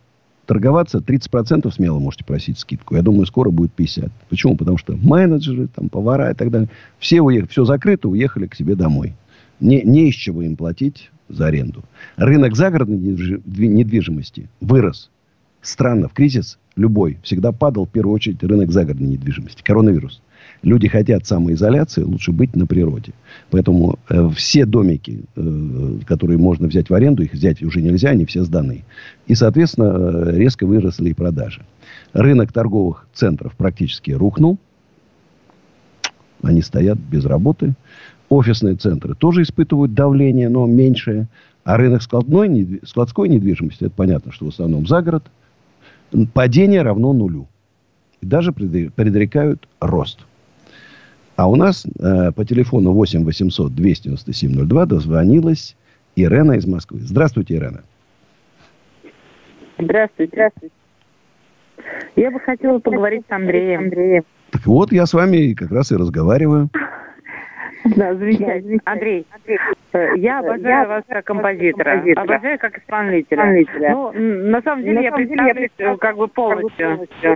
[0.45, 2.95] Торговаться 30% смело можете просить скидку.
[2.95, 4.11] Я думаю, скоро будет 50.
[4.29, 4.57] Почему?
[4.57, 8.75] Потому что менеджеры, там, повара и так далее, все, уехали, все закрыто, уехали к себе
[8.75, 9.13] домой.
[9.61, 11.83] Не, не из чего им платить за аренду.
[12.17, 15.09] Рынок загородной недвиж- недвижимости вырос.
[15.61, 19.63] Странно, в кризис любой всегда падал в первую очередь рынок загородной недвижимости.
[19.63, 20.21] Коронавирус.
[20.64, 23.11] Люди хотят самоизоляции, лучше быть на природе.
[23.52, 28.26] Поэтому э, все домики, э, которые можно взять в аренду, их взять уже нельзя, они
[28.26, 28.85] все сданы.
[29.27, 31.64] И, соответственно, э, резко выросли и продажи.
[32.14, 34.57] Рынок торговых центров практически рухнул.
[36.41, 37.73] Они стоят без работы.
[38.30, 41.27] Офисные центры тоже испытывают давление, но меньшее.
[41.65, 45.26] А рынок складной, складской недвижимости, это понятно, что в основном за город,
[46.34, 47.49] падение равно нулю.
[48.22, 50.19] И даже предрекают рост.
[51.35, 55.76] А у нас э, по телефону 8 800 297 02 дозвонилась
[56.15, 56.99] Ирена из Москвы.
[57.01, 57.84] Здравствуйте, Ирена.
[59.80, 60.31] Здравствуйте.
[60.31, 60.76] Здравствуйте.
[62.15, 63.81] Я бы хотела поговорить с Андреем.
[63.81, 64.23] Андреем.
[64.51, 66.69] Так вот, я с вами как раз и разговариваю.
[67.95, 68.80] Да, замечательно.
[68.85, 69.26] Андрей,
[69.93, 73.91] э, я обожаю вас как композитора, обожаю как исполнителя.
[73.91, 77.07] Ну, на самом деле, я представлюсь э, как бы полностью.
[77.23, 77.35] Э,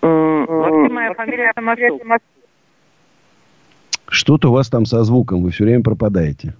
[0.00, 2.02] Вообще моя фамилия Томашук.
[4.08, 6.54] Что-то у вас там со звуком, вы все время пропадаете.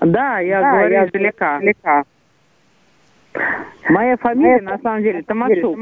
[0.00, 1.56] Да, я Да, говорю я издалека.
[1.58, 2.04] издалека.
[3.90, 5.78] Моя фамилия, Моя на самом деле, Томашук.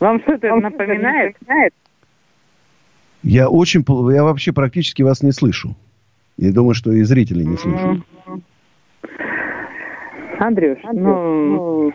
[0.00, 1.36] Вам что-то Вам напоминает?
[3.22, 5.76] Я очень, я вообще практически вас не слышу.
[6.36, 8.00] И думаю, что и зрители не слышат.
[10.40, 11.92] Андрюш, ну,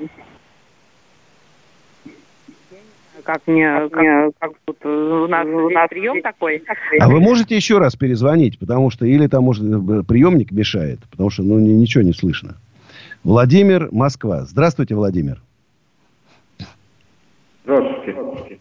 [3.28, 6.64] как мне, как, как тут э, у нас, у нас прием такой.
[7.02, 11.30] А вы можете еще раз перезвонить, потому что или там может э, приемник мешает, потому
[11.30, 12.56] что ну ни- ничего не слышно.
[13.26, 14.44] Владимир, Москва.
[14.46, 15.42] Здравствуйте, Владимир.
[17.66, 18.60] Здравствуйте.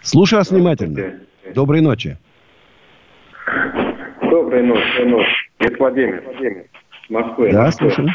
[0.00, 1.18] Слушаю вас внимательно.
[1.56, 2.16] Доброй ночи.
[4.30, 5.50] Доброй ночи.
[5.58, 6.22] Это Владимир.
[6.24, 6.64] Владимир.
[7.08, 7.50] Москвы.
[7.52, 8.10] Да, слушаю.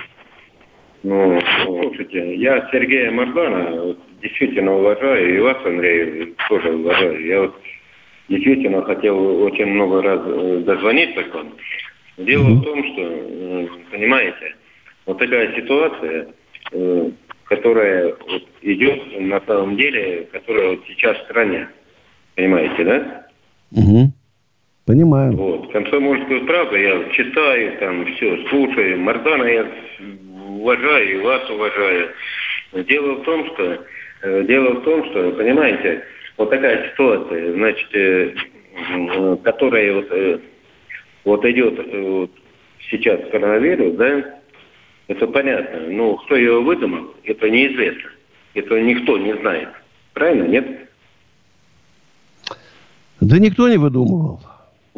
[1.04, 7.26] Ну, слушайте, я Сергея Мардана вот, действительно уважаю, и вас, Андрей, тоже уважаю.
[7.26, 7.56] Я вот
[8.30, 11.54] действительно хотел очень много раз э, дозвониться к вам.
[12.18, 14.56] Дело в том, что, э, понимаете,
[15.06, 16.28] вот такая ситуация,
[16.72, 17.10] э,
[17.46, 21.68] которая вот идет на самом деле, которая вот сейчас в стране.
[22.36, 23.28] Понимаете, да?
[23.72, 24.12] Угу.
[24.86, 25.34] Понимаю.
[25.36, 25.72] Вот.
[25.74, 29.00] Комсомольскую правду я читаю, там все, слушаю.
[29.00, 29.68] Мардана я
[30.58, 32.10] уважаю, и вас уважаю.
[32.74, 33.86] Дело в том, что
[34.24, 36.04] э, дело в том, что, понимаете,
[36.38, 38.34] вот такая ситуация, значит, э,
[38.92, 40.40] м, которая вот, э,
[41.26, 42.32] вот идет э, вот
[42.90, 44.40] сейчас коронавирус, да,
[45.08, 45.88] это понятно.
[45.90, 48.10] Но кто его выдумал, это неизвестно.
[48.54, 49.70] Это никто не знает.
[50.14, 50.68] Правильно, нет?
[53.20, 54.42] Да никто не выдумывал.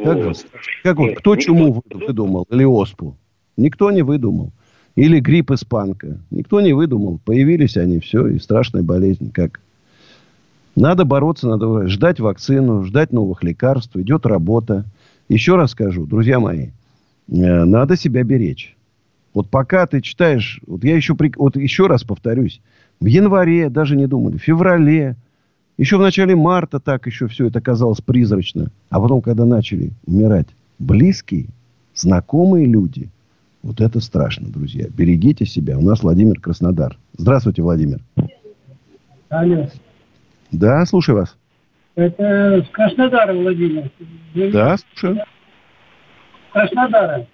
[0.02, 0.34] Как, же?
[0.82, 2.46] как вот, кто чуму вы- выдумал?
[2.50, 3.16] Или оспу?
[3.56, 4.50] Никто не выдумал.
[4.96, 6.18] Или грипп испанка.
[6.30, 7.20] Никто не выдумал.
[7.24, 9.30] Появились они, все, и страшная болезнь.
[9.30, 9.60] Как?
[10.74, 13.94] Надо бороться, надо ждать вакцину, ждать новых лекарств.
[13.96, 14.84] Идет работа.
[15.28, 16.68] Еще раз скажу, друзья мои,
[17.28, 18.74] э, надо себя беречь.
[19.34, 22.60] Вот пока ты читаешь, вот я еще, при- вот еще раз повторюсь,
[23.00, 25.16] в январе даже не думали, в феврале,
[25.76, 28.70] еще в начале марта так еще все это казалось призрачно.
[28.88, 30.46] А потом, когда начали умирать
[30.78, 31.48] близкие,
[31.94, 33.10] знакомые люди,
[33.66, 34.86] вот это страшно, друзья.
[34.96, 35.76] Берегите себя.
[35.76, 36.96] У нас Владимир Краснодар.
[37.18, 37.98] Здравствуйте, Владимир.
[39.28, 39.66] Алло.
[40.52, 41.36] Да, слушаю вас.
[41.96, 43.90] Это с Краснодара, Владимир.
[44.34, 45.24] Вы Да, слушаю.
[46.52, 47.26] Краснодара.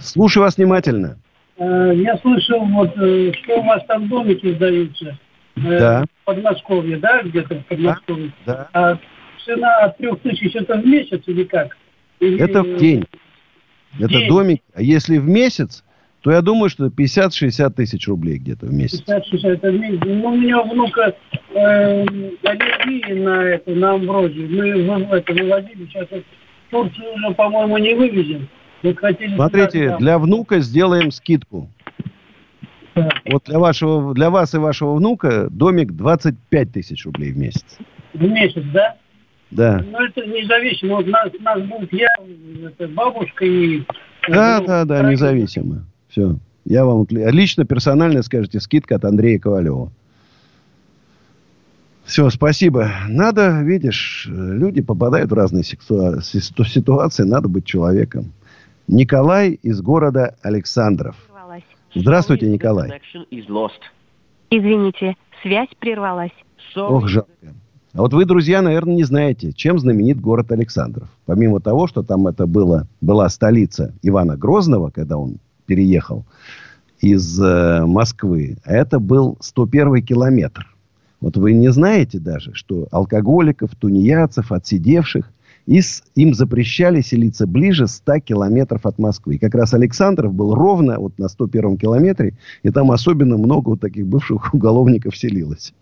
[0.00, 1.18] Слушаю вас внимательно.
[1.58, 5.18] Э, Я слышал, вот, э, что у вас там домики сдаются.
[5.56, 6.04] э, Да.
[6.22, 8.32] В Подмосковье, да, где-то в Подмосковье.
[8.46, 8.68] Да.
[8.72, 8.98] А
[9.44, 11.76] цена от трех тысяч это в месяц или как?
[12.20, 13.04] Или- Это в день.
[13.98, 14.28] Это День.
[14.28, 14.62] домик.
[14.74, 15.84] А если в месяц,
[16.20, 19.02] то я думаю, что 50-60 тысяч рублей где-то в месяц.
[19.06, 20.00] 50-60 это в месяц.
[20.04, 21.14] Ну, у меня внука
[21.54, 22.02] э,
[22.42, 24.48] аллергии на это, на амброзию.
[24.50, 26.22] Мы вы- это вывозили, сейчас вот
[26.66, 28.48] в Турцию уже, по-моему, не вывезем.
[28.82, 31.68] Вот хотели Смотрите, туда- для внука сделаем скидку.
[33.30, 37.64] Вот для, вашего, для вас и вашего внука домик 25 тысяч рублей в месяц.
[38.12, 38.96] В месяц, да?
[39.50, 39.82] Да.
[39.84, 40.96] Ну, это независимо.
[40.96, 42.08] Вот нас, нас будет я,
[42.66, 43.82] это бабушка и...
[44.28, 45.12] Да, ну, да, да, родители.
[45.12, 45.84] независимо.
[46.08, 46.36] Все.
[46.64, 49.90] Я вам лично, персонально скажете, скидка от Андрея Ковалева.
[52.04, 52.90] Все, спасибо.
[53.08, 58.32] Надо, видишь, люди попадают в разные ситуации, надо быть человеком.
[58.86, 61.16] Николай из города Александров.
[61.94, 63.00] Здравствуйте, Николай.
[64.50, 66.32] Извините, связь прервалась.
[66.76, 67.30] Ох, жалко.
[67.94, 71.08] А вот вы, друзья, наверное, не знаете, чем знаменит город Александров.
[71.24, 76.24] Помимо того, что там это было, была столица Ивана Грозного, когда он переехал
[77.00, 80.74] из э, Москвы, это был 101 километр.
[81.20, 85.30] Вот вы не знаете даже, что алкоголиков, тунеядцев, отсидевших,
[85.66, 89.34] из, им запрещали селиться ближе 100 километров от Москвы.
[89.34, 93.80] И как раз Александров был ровно вот на 101 километре, и там особенно много вот
[93.80, 95.74] таких бывших уголовников селилось.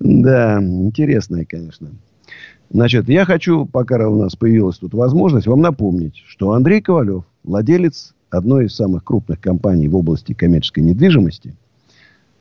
[0.00, 1.90] Да, интересное, конечно.
[2.70, 8.14] Значит, я хочу, пока у нас появилась тут возможность, вам напомнить, что Андрей Ковалев, владелец
[8.30, 11.54] одной из самых крупных компаний в области коммерческой недвижимости,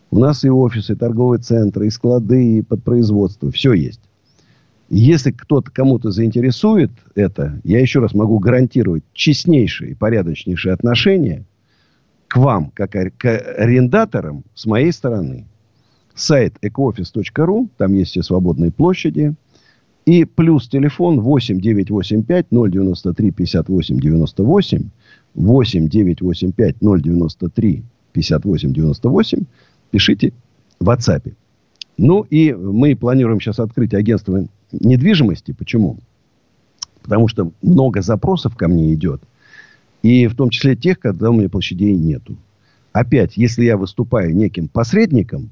[0.09, 3.51] у нас и офисы, и торговые центры, и склады, и подпроизводство.
[3.51, 4.01] Все есть.
[4.89, 11.45] Если кто-то кому-то заинтересует это, я еще раз могу гарантировать честнейшие и порядочнейшие отношения
[12.27, 15.45] к вам, как к арендаторам, с моей стороны.
[16.15, 19.33] Сайт ecooffice.ru, там есть все свободные площади.
[20.05, 24.89] И плюс телефон 8 985 093 58 98.
[25.35, 27.83] 8 985 093
[28.13, 29.43] 58 98.
[29.91, 30.33] Пишите
[30.79, 31.33] в WhatsApp.
[31.97, 35.51] Ну и мы планируем сейчас открыть агентство недвижимости.
[35.51, 35.97] Почему?
[37.03, 39.21] Потому что много запросов ко мне идет.
[40.01, 42.37] И в том числе тех, когда у меня площадей нету.
[42.91, 45.51] Опять, если я выступаю неким посредником,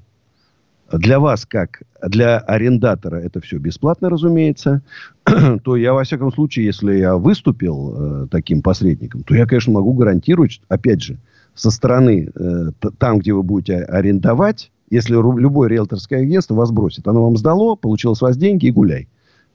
[0.92, 4.82] для вас, как для арендатора, это все бесплатно, разумеется,
[5.64, 9.94] то я, во всяком случае, если я выступил э, таким посредником, то я, конечно, могу
[9.94, 11.18] гарантировать, опять же,
[11.56, 17.24] со стороны, э, там, где вы будете арендовать, если любое риэлторское агентство вас бросит, оно
[17.24, 19.08] вам сдало, получилось с вас деньги и гуляй.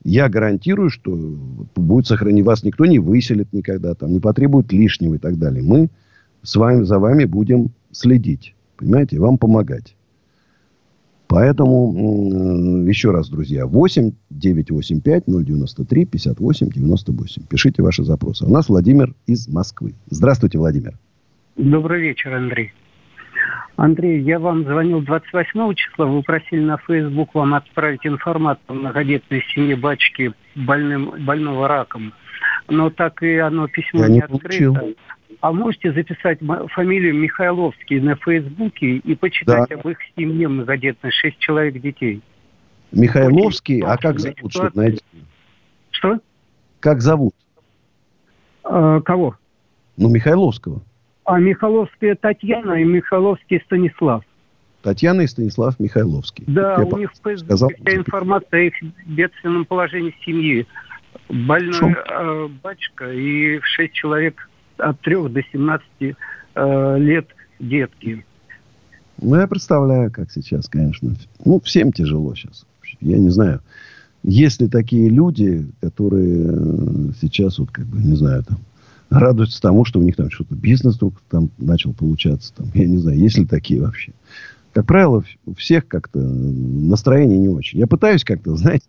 [0.04, 1.10] Я гарантирую, что
[1.74, 5.64] будет сохранить вас, никто не выселит никогда, там, не потребует лишнего и так далее.
[5.64, 5.88] Мы
[6.42, 9.96] с вами, за вами будем следить, понимаете, и вам помогать.
[11.26, 17.42] Поэтому, м, еще раз, друзья, 8 985 093 58 98.
[17.48, 18.44] Пишите ваши запросы.
[18.44, 19.94] У нас Владимир из Москвы.
[20.10, 20.92] Здравствуйте, Владимир.
[21.56, 22.72] Добрый вечер, Андрей.
[23.76, 26.06] Андрей, я вам звонил 28 числа.
[26.06, 32.12] Вы просили на Facebook вам отправить информацию о многодетной семье батюшки больным, больного раком.
[32.68, 34.40] Но так и оно письмо Я не, не открыто.
[34.42, 34.76] получил.
[35.44, 36.38] А можете записать
[36.70, 39.74] фамилию Михайловский на Фейсбуке и почитать Да.
[39.74, 42.22] об их семье многодетной, шесть человек детей.
[42.92, 45.02] Михайловский, а как зовут, чтобы найти?
[45.90, 46.18] Что?
[46.80, 47.34] Как зовут?
[48.62, 49.36] А, кого?
[49.98, 50.80] Ну, Михайловского.
[51.26, 54.24] А Михайловская Татьяна и Михайловский Станислав.
[54.80, 56.44] Татьяна и Станислав Михайловский.
[56.46, 60.66] Да, Я у них в сказал, вся информация о их бедственном положении семьи.
[61.28, 64.48] Больной э, батюшка и шесть человек
[64.78, 67.26] от трех до 17 э, лет
[67.58, 68.24] детки.
[69.20, 71.14] Ну, я представляю, как сейчас, конечно.
[71.44, 72.66] Ну, всем тяжело сейчас.
[73.00, 73.60] Я не знаю.
[74.22, 78.58] Есть ли такие люди, которые э, сейчас, вот, как бы, не знаю, там,
[79.10, 82.52] радуются тому, что у них там что-то бизнес вдруг там начал получаться.
[82.54, 84.12] Там, я не знаю, есть ли такие вообще.
[84.74, 87.78] Как правило, у всех как-то настроение не очень.
[87.78, 88.84] Я пытаюсь как-то, знаете,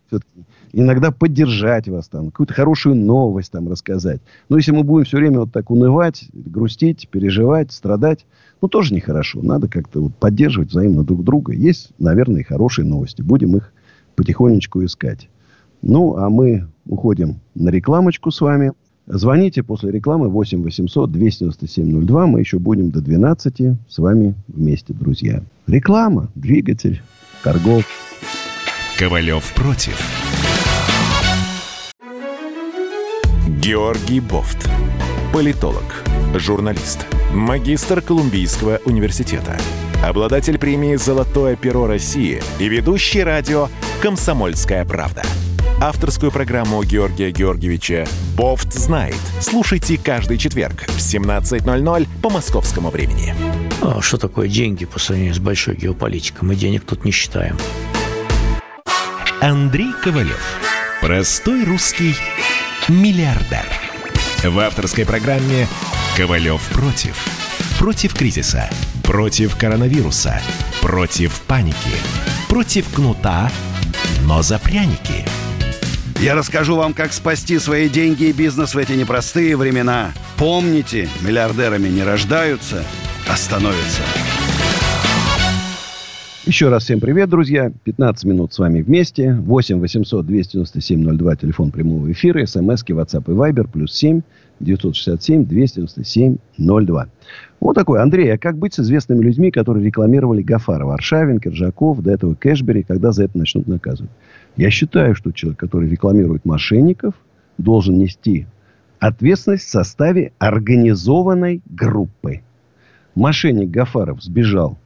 [0.74, 4.20] иногда поддержать вас там, какую-то хорошую новость там рассказать.
[4.50, 8.26] Но если мы будем все время вот так унывать, грустить, переживать, страдать,
[8.62, 9.44] ну, тоже нехорошо.
[9.44, 11.54] Надо как-то вот поддерживать взаимно друг друга.
[11.54, 13.22] Есть, наверное, и хорошие новости.
[13.22, 13.72] Будем их
[14.16, 15.30] потихонечку искать.
[15.84, 18.74] Ну, а мы уходим на рекламочку с вами.
[19.08, 22.28] Звоните после рекламы 8 800 297 02.
[22.28, 25.44] Мы еще будем до 12 с вами вместе, друзья.
[25.68, 27.02] Реклама, двигатель,
[27.44, 27.86] торгов.
[28.98, 30.00] Ковалев против.
[33.62, 34.70] Георгий Бофт.
[35.34, 36.04] Политолог,
[36.36, 39.58] журналист, магистр Колумбийского университета,
[40.04, 43.68] обладатель премии «Золотое перо России» и ведущий радио
[44.02, 45.24] «Комсомольская правда».
[45.82, 49.16] Авторскую программу Георгия Георгиевича «Бофт знает».
[49.42, 53.36] Слушайте каждый четверг в 17.00 по московскому времени.
[53.82, 56.48] А что такое деньги по сравнению с большой геополитикой?
[56.48, 57.58] Мы денег тут не считаем.
[59.42, 60.60] Андрей Ковалев.
[61.02, 62.16] Простой русский
[62.88, 63.66] миллиардер.
[64.44, 65.68] В авторской программе
[66.16, 67.18] «Ковалев против».
[67.78, 68.70] Против кризиса,
[69.04, 70.42] Против коронавируса.
[70.82, 71.76] Против паники.
[72.50, 73.52] Против кнута,
[74.24, 75.26] но за пряники.
[76.22, 80.14] Я расскажу вам, как спасти свои деньги и бизнес в эти непростые времена.
[80.38, 82.84] Помните, миллиардерами не рождаются,
[83.30, 84.02] а становятся.
[86.46, 87.72] Еще раз всем привет, друзья.
[87.84, 89.34] 15 минут с вами вместе.
[89.34, 92.46] 8 800 297 02, телефон прямого эфира.
[92.46, 93.68] СМСки, WhatsApp и Viber.
[93.68, 94.22] Плюс 7
[94.60, 97.08] 967 297 02.
[97.60, 98.02] Вот такой.
[98.02, 100.94] Андрей, а как быть с известными людьми, которые рекламировали Гафарова?
[100.94, 104.12] Аршавин, Киржаков, до этого Кэшбери, когда за это начнут наказывать?
[104.58, 107.14] Я считаю, что человек, который рекламирует мошенников,
[107.58, 108.48] должен нести
[109.00, 112.42] ответственность в составе организованной группы.
[113.16, 114.78] Мошенник Гафаров сбежал,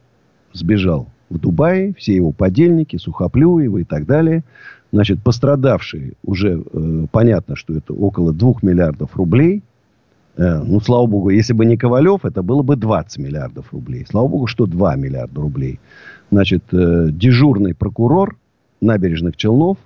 [0.52, 4.42] сбежал в Дубае, все его подельники, Сухоплюева и так далее.
[4.92, 9.62] Значит, пострадавшие уже э, понятно, что это около 2 миллиардов рублей.
[10.36, 14.04] Э, ну, слава богу, если бы не Ковалев, это было бы 20 миллиардов рублей.
[14.08, 15.78] Слава богу, что 2 миллиарда рублей.
[16.32, 18.36] Значит, э, дежурный прокурор
[18.80, 19.78] набережных Челнов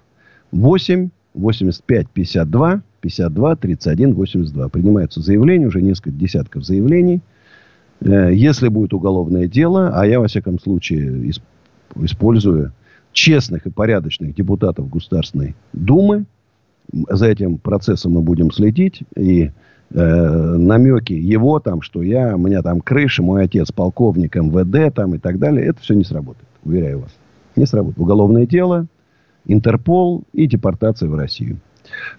[0.52, 4.68] 8 85 52 52 31 82.
[4.68, 7.20] Принимаются заявления, уже несколько десятков заявлений–
[8.00, 11.32] Э, если будет уголовное дело, а я, во всяком случае,
[11.96, 12.72] использую
[13.12, 16.24] честных и порядочных депутатов Государственной Думы,
[16.92, 19.02] за этим процессом мы будем следить.
[19.16, 19.50] И
[19.90, 25.14] э, намеки его там, что я, у меня там крыша, мой отец полковник МВД там
[25.14, 27.10] и так далее, это все не сработает, уверяю вас.
[27.56, 27.98] Не сработает.
[27.98, 28.86] Уголовное дело,
[29.46, 31.58] Интерпол и депортация в Россию.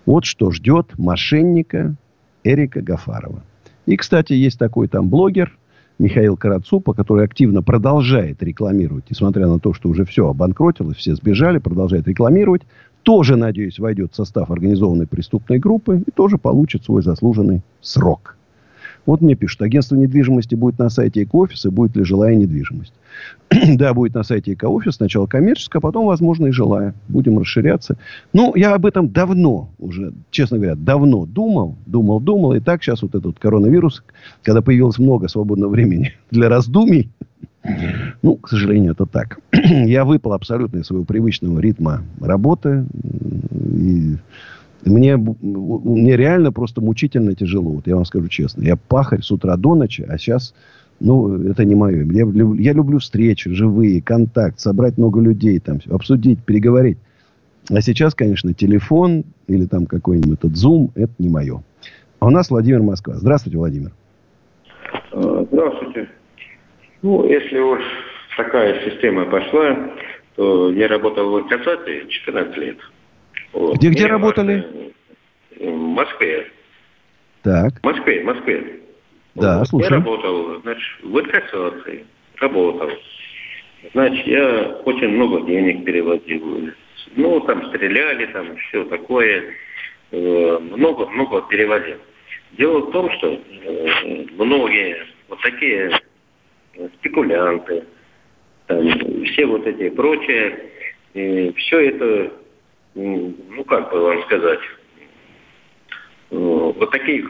[0.05, 1.95] Вот что ждет мошенника
[2.43, 3.41] Эрика Гафарова.
[3.87, 5.57] И, кстати, есть такой там блогер–
[5.97, 11.57] Михаил Карацупа, который активно продолжает рекламировать, несмотря на то, что уже все обанкротилось, все сбежали,
[11.59, 12.63] продолжает рекламировать,
[13.03, 18.37] тоже, надеюсь, войдет в состав организованной преступной группы и тоже получит свой заслуженный срок.
[19.05, 22.93] Вот мне пишут, агентство недвижимости будет на сайте Экоофиса, будет ли жилая недвижимость.
[23.49, 26.95] да, будет на сайте Экоофис, сначала коммерческая, а потом, возможно, и жилая.
[27.07, 27.97] Будем расширяться.
[28.33, 32.53] Ну, я об этом давно уже, честно говоря, давно думал, думал, думал.
[32.53, 34.03] И так сейчас вот этот коронавирус,
[34.43, 37.09] когда появилось много свободного времени для раздумий,
[38.21, 39.39] ну, к сожалению, это так.
[39.53, 42.85] я выпал абсолютно из своего привычного ритма работы.
[43.75, 44.17] И
[44.85, 47.71] мне, мне реально просто мучительно тяжело.
[47.71, 48.63] Вот я вам скажу честно.
[48.63, 50.53] Я пахарь с утра до ночи, а сейчас,
[50.99, 52.05] ну, это не мое.
[52.05, 52.25] Я,
[52.57, 56.97] я люблю встречи, живые, контакт, собрать много людей, там, обсудить, переговорить.
[57.69, 61.63] А сейчас, конечно, телефон или там какой-нибудь этот Zoom, это не мое.
[62.19, 63.15] А у нас Владимир Москва.
[63.15, 63.91] Здравствуйте, Владимир.
[65.11, 66.09] А, здравствуйте.
[67.01, 67.81] Ну, если уж
[68.37, 69.89] такая система пошла,
[70.35, 72.77] то я работал в ассоциации 14 лет.
[73.55, 73.77] Вот.
[73.77, 74.93] Где, где работали?
[75.57, 76.51] В Москве.
[77.41, 77.79] Так.
[77.81, 78.79] В Москве, в Москве.
[79.35, 79.67] Да, вот.
[79.69, 79.91] слушаю.
[79.91, 82.05] Я работал, значит, в инкассации.
[82.41, 82.89] Работал.
[83.93, 86.69] Значит, я очень много денег переводил.
[87.15, 89.53] Ну, там стреляли, там все такое.
[90.11, 91.97] Много-много э, переводил.
[92.57, 94.97] Дело в том, что э, многие
[95.29, 95.91] вот такие
[96.95, 97.85] спекулянты,
[98.67, 98.85] там,
[99.25, 100.59] все вот эти прочие,
[101.13, 102.31] все это
[102.95, 104.59] ну как бы вам сказать,
[106.31, 107.29] э, вот таких,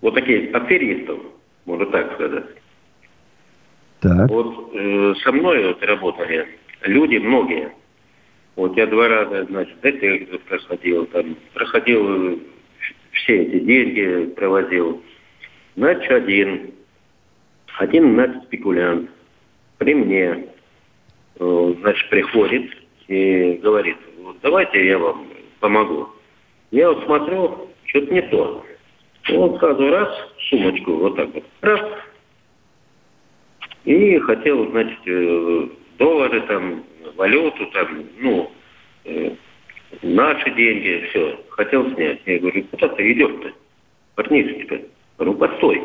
[0.00, 1.18] вот таких аферистов,
[1.64, 2.46] можно так сказать.
[4.00, 4.30] Так.
[4.30, 6.46] Вот э, со мной вот работали
[6.82, 7.72] люди многие.
[8.54, 12.40] Вот я два раза, значит, детектор проходил, там, проходил
[13.12, 15.02] все эти деньги, проводил.
[15.74, 16.70] Значит, один,
[17.78, 19.10] один, значит, спекулянт
[19.78, 20.46] при мне,
[21.38, 22.70] э, значит, приходит
[23.08, 23.96] и говорит,
[24.26, 25.28] вот давайте я вам
[25.60, 26.08] помогу.
[26.72, 28.64] Я вот смотрю, что-то не то.
[29.30, 30.08] Он сразу раз,
[30.50, 31.80] сумочку вот так вот, раз.
[33.84, 36.84] И хотел, значит, э, доллары там,
[37.14, 38.50] валюту там, ну,
[39.04, 39.30] э,
[40.02, 42.20] наши деньги, все, хотел снять.
[42.26, 43.52] Я говорю, куда ты идешь-то,
[44.16, 44.80] парнишечка?
[45.18, 45.82] Говорю, постой.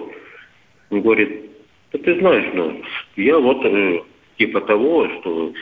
[0.89, 1.45] Он говорит,
[1.91, 2.81] да ты знаешь, ну,
[3.17, 4.01] я вот э,
[4.37, 5.53] типа того, что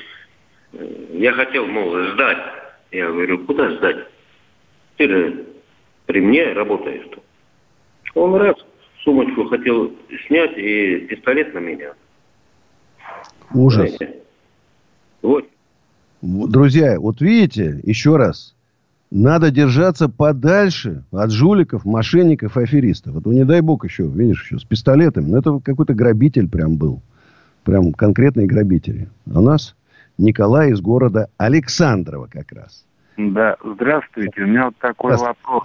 [1.11, 2.58] я хотел, мол, сдать
[2.91, 4.07] я говорю, куда сдать?
[4.97, 5.45] Ты же
[6.05, 7.21] при мне работаешь-то.
[8.15, 8.55] Он раз
[9.03, 9.91] сумочку хотел
[10.27, 11.93] снять и пистолет на меня.
[13.53, 13.97] Ужас.
[15.21, 15.45] Вот.
[16.21, 18.55] Друзья, вот видите, еще раз,
[19.11, 23.13] надо держаться подальше от жуликов, мошенников, аферистов.
[23.13, 25.29] Вот, ну, не дай бог еще, видишь, еще с пистолетами.
[25.29, 27.01] Ну, это какой-то грабитель прям был.
[27.63, 29.09] Прям конкретные грабители.
[29.31, 29.75] А у нас
[30.19, 32.85] Николай из города Александрова как раз.
[33.17, 34.43] Да, здравствуйте.
[34.43, 35.63] У меня вот такой вопрос.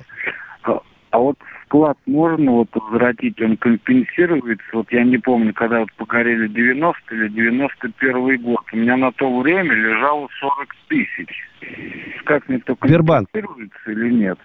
[1.10, 4.64] А вот вклад можно вот возвратить, он компенсируется.
[4.72, 8.60] Вот я не помню, когда вот погорели 90 или 91 год.
[8.72, 11.28] У меня на то время лежало 40 тысяч.
[12.24, 13.28] Как мне то Сбербанк.
[13.30, 14.38] компенсируется или нет?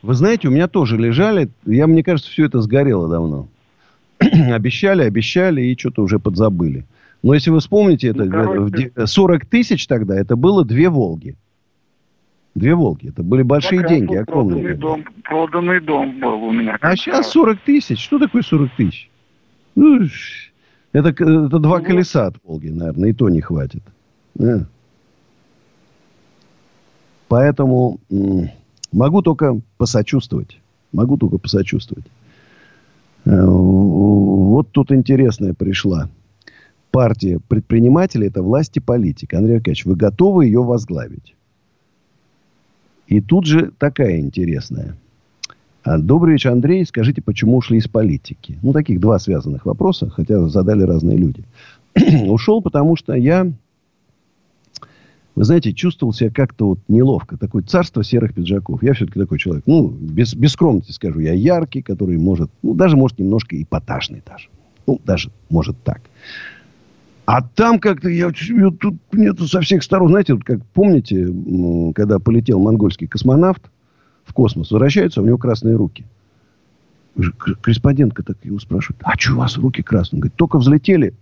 [0.00, 1.50] Вы знаете, у меня тоже лежали.
[1.66, 3.48] Я, мне кажется, все это сгорело давно.
[4.18, 6.86] обещали, обещали и что-то уже подзабыли.
[7.22, 8.60] Но если вы вспомните, это Ну, короче.
[8.60, 11.36] в де- 40 тысяч тогда, это было две «Волги».
[12.54, 13.08] Две «Волги».
[13.08, 14.74] Это были большие деньги, вот проданный огромные.
[14.76, 16.76] дом, проданный дом был у меня.
[16.80, 17.98] А сейчас 40 тысяч.
[18.00, 19.10] Что такое 40 тысяч?
[19.74, 20.00] Ну,
[20.92, 23.82] это, это два колеса от «Волги», наверное, и то не хватит.
[24.34, 24.64] Да.
[27.28, 27.98] Поэтому
[28.92, 30.58] могу только посочувствовать.
[30.92, 32.06] Могу только посочувствовать.
[33.24, 36.08] Э, Вот тут интересная пришла.
[36.90, 39.38] Партия предпринимателей– это власть и политика.
[39.38, 41.34] Андрей Аркадьевич, вы готовы ее возглавить?
[43.06, 44.96] И тут же такая интересная.
[45.82, 46.84] А, Добрый вечер, Андрей.
[46.84, 48.58] Скажите, почему ушли из политики?
[48.62, 51.44] Ну, таких два связанных вопроса, хотя задали разные люди.
[52.28, 53.50] Ушел, потому что я,
[55.34, 57.38] вы знаете, чувствовал себя как-то вот неловко.
[57.38, 58.82] Такое царство серых пиджаков.
[58.82, 59.64] Я все-таки такой человек.
[59.66, 61.20] Ну, без, без скромности скажу.
[61.20, 64.48] Я яркий, который может, ну, даже может немножко эпатажный даже.
[64.86, 66.02] Ну, даже может так.
[67.28, 71.28] А там как-то я, тут мне тут со всех сторон, знаете, вот как помните,
[71.94, 73.70] когда полетел монгольский космонавт
[74.24, 76.06] в космос, возвращаются, а у него красные руки.
[77.36, 80.16] Корреспондентка так его спрашивает, а что у вас руки красные?
[80.16, 81.12] Он говорит, только взлетели,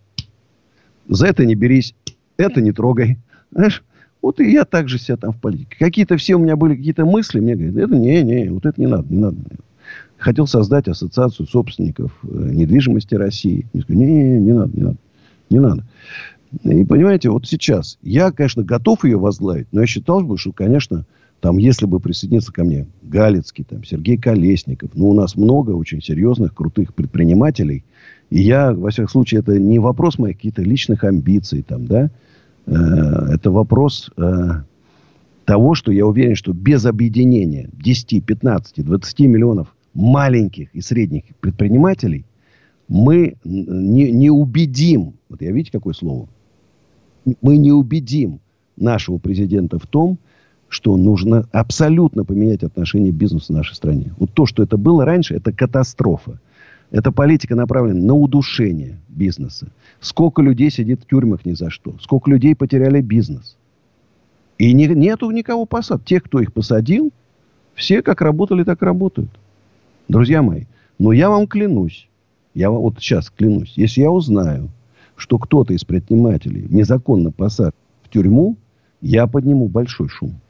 [1.09, 1.93] за это не берись,
[2.37, 3.19] это не трогай.
[3.51, 3.83] Знаешь,
[4.23, 5.75] вот и я так же себя там в политике.
[5.77, 8.87] Какие-то все у меня были какие-то мысли, мне говорят, это не, не, вот это не
[8.87, 9.39] надо, не надо.
[10.19, 13.67] Хотел создать ассоциацию собственников э, недвижимости России.
[13.73, 14.97] Говорю, не, не, не надо, не надо.
[15.51, 15.85] Не надо.
[16.65, 21.05] И понимаете, вот сейчас я, конечно, готов ее возглавить, но я считал бы, что, конечно,
[21.41, 26.03] там, если бы присоединиться ко мне Галицкий, там, Сергей Колесников, ну, у нас много очень
[26.03, 27.85] серьезных, крутых предпринимателей.
[28.31, 32.11] И я, во всяком случае, это не вопрос моих каких-то личных амбиций, там, да,
[32.67, 32.73] Э,
[33.33, 34.23] это вопрос э,
[35.45, 42.25] того, что я уверен, что без объединения 10, 15, 20 миллионов маленьких и средних предпринимателей
[42.89, 46.29] мы не, не убедим, вот я видите, какое слово,
[47.43, 48.41] мы не убедим
[48.77, 50.19] нашего президента в том,
[50.69, 54.13] что нужно абсолютно поменять отношение бизнеса в нашей стране.
[54.19, 56.41] Вот то, что это было раньше, это катастрофа.
[56.91, 59.69] Эта политика направлена на удушение бизнеса.
[60.01, 61.95] Сколько людей сидит в тюрьмах ни за что.
[62.01, 63.57] Сколько людей потеряли бизнес.
[64.59, 66.05] И не, нету никого посад.
[66.05, 67.13] Тех, кто их посадил,
[67.75, 69.31] все как работали, так работают.
[70.09, 70.65] Друзья мои,
[70.99, 72.09] но я вам клянусь,
[72.57, 74.71] я вот сейчас клянусь, если я узнаю,
[75.15, 78.57] что кто-то из предпринимателей незаконно посадит в тюрьму,
[79.03, 80.41] я подниму большой шум.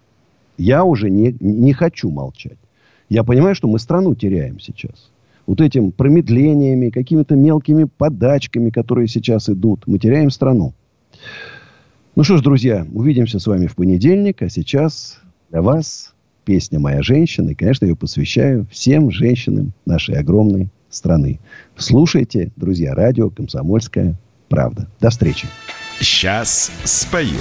[0.56, 2.58] Я уже не, не хочу молчать.
[3.08, 5.10] Я понимаю, что мы страну теряем сейчас.
[5.48, 10.74] Вот этим промедлениями, какими-то мелкими подачками, которые сейчас идут, мы теряем страну.
[12.14, 14.42] Ну что ж, друзья, увидимся с вами в понедельник.
[14.42, 15.18] А сейчас
[15.50, 16.14] для вас
[16.44, 17.50] песня «Моя женщина».
[17.50, 21.40] И, конечно, ее посвящаю всем женщинам нашей огромной страны.
[21.76, 24.16] Слушайте, друзья, радио «Комсомольская
[24.48, 24.88] правда».
[25.00, 25.46] До встречи.
[26.00, 27.38] Сейчас спою.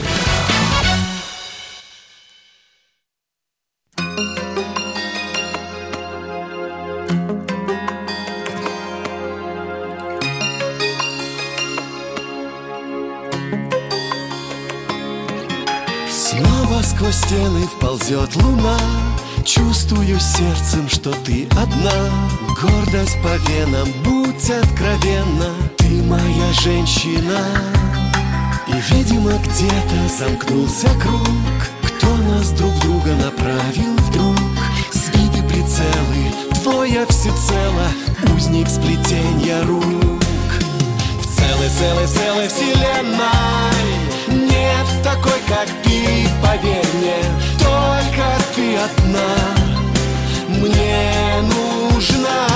[16.09, 18.77] Снова сквозь стены вползет луна
[19.45, 21.91] Чувствую сердцем, что ты одна.
[22.59, 25.53] Гордость по венам, будь откровенна.
[25.77, 27.37] Ты моя женщина.
[28.67, 31.27] И, видимо, где-то замкнулся круг.
[31.83, 34.35] Кто нас друг друга направил вдруг?
[34.91, 37.87] Сбиты прицелы, твоя всецело.
[38.35, 40.23] Узник сплетенья рук.
[41.21, 43.27] В целой, целой, целой вселенной
[44.27, 47.23] Нет такой, как ты, поверь мне.
[47.59, 48.04] Только
[48.55, 49.35] ты одна.
[50.47, 52.47] Мне нужна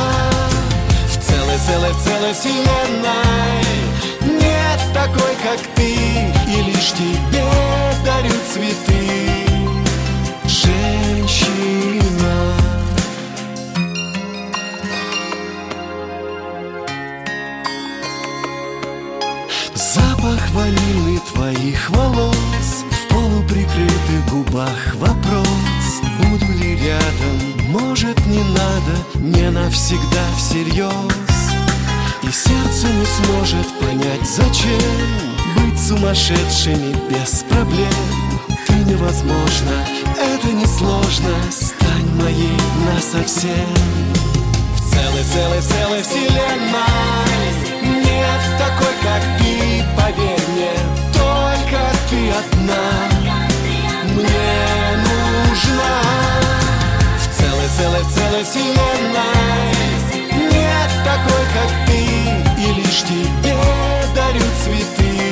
[1.07, 3.63] В целой, целой, целой вселенной.
[4.21, 6.38] Нет такой, как ты
[33.25, 34.79] сможет понять зачем
[35.55, 37.87] Быть сумасшедшими без проблем.
[38.67, 39.85] Ты невозможно,
[40.17, 43.67] это несложно Стань моей насовсем.
[45.61, 46.79] Целой вселенной
[47.81, 50.71] Нет такой, как ты, поверь мне
[51.13, 51.79] Только
[52.09, 52.85] ты одна.
[54.15, 54.51] Мне
[55.03, 55.95] нужна
[57.17, 60.18] В целой, целой, целой вселенной
[61.03, 61.99] такой, как ты
[62.61, 63.55] И лишь тебе
[64.15, 65.28] дарю цветы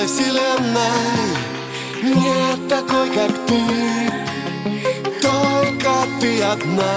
[0.00, 1.36] целой, вселенной.
[2.02, 3.60] Нет такой, как ты.
[5.20, 5.90] Только
[6.20, 6.94] ты одна.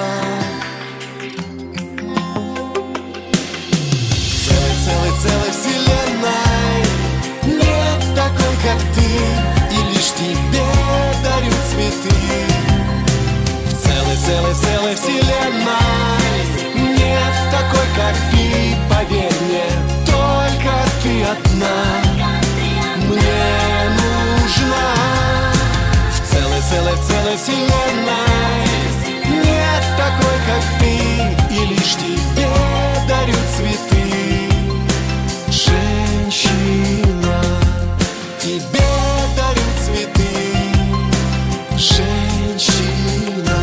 [4.46, 6.84] Целой, целой, целой вселенной.
[7.46, 9.08] Нет такой, как ты.
[9.72, 10.68] И лишь тебе
[11.24, 12.16] дарю цветы.
[13.84, 16.44] Целой, целой, целой вселенной.
[16.76, 19.68] Нет такой, как ты, поверь мне
[20.06, 20.72] Только
[21.02, 22.03] ты одна
[26.64, 27.68] В целой, целой, целой вселенной
[29.44, 30.94] Нет такой, как ты
[31.54, 32.48] И лишь тебе
[33.08, 34.04] дарю цветы.
[35.50, 37.38] Женщина
[38.40, 38.88] Тебе
[39.36, 40.32] дарю цветы.
[41.78, 43.58] Женщина.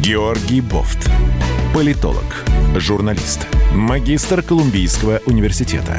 [0.00, 1.10] Георгий Бофт.
[1.72, 2.44] Политолог,
[2.76, 5.98] журналист, магистр Колумбийского университета,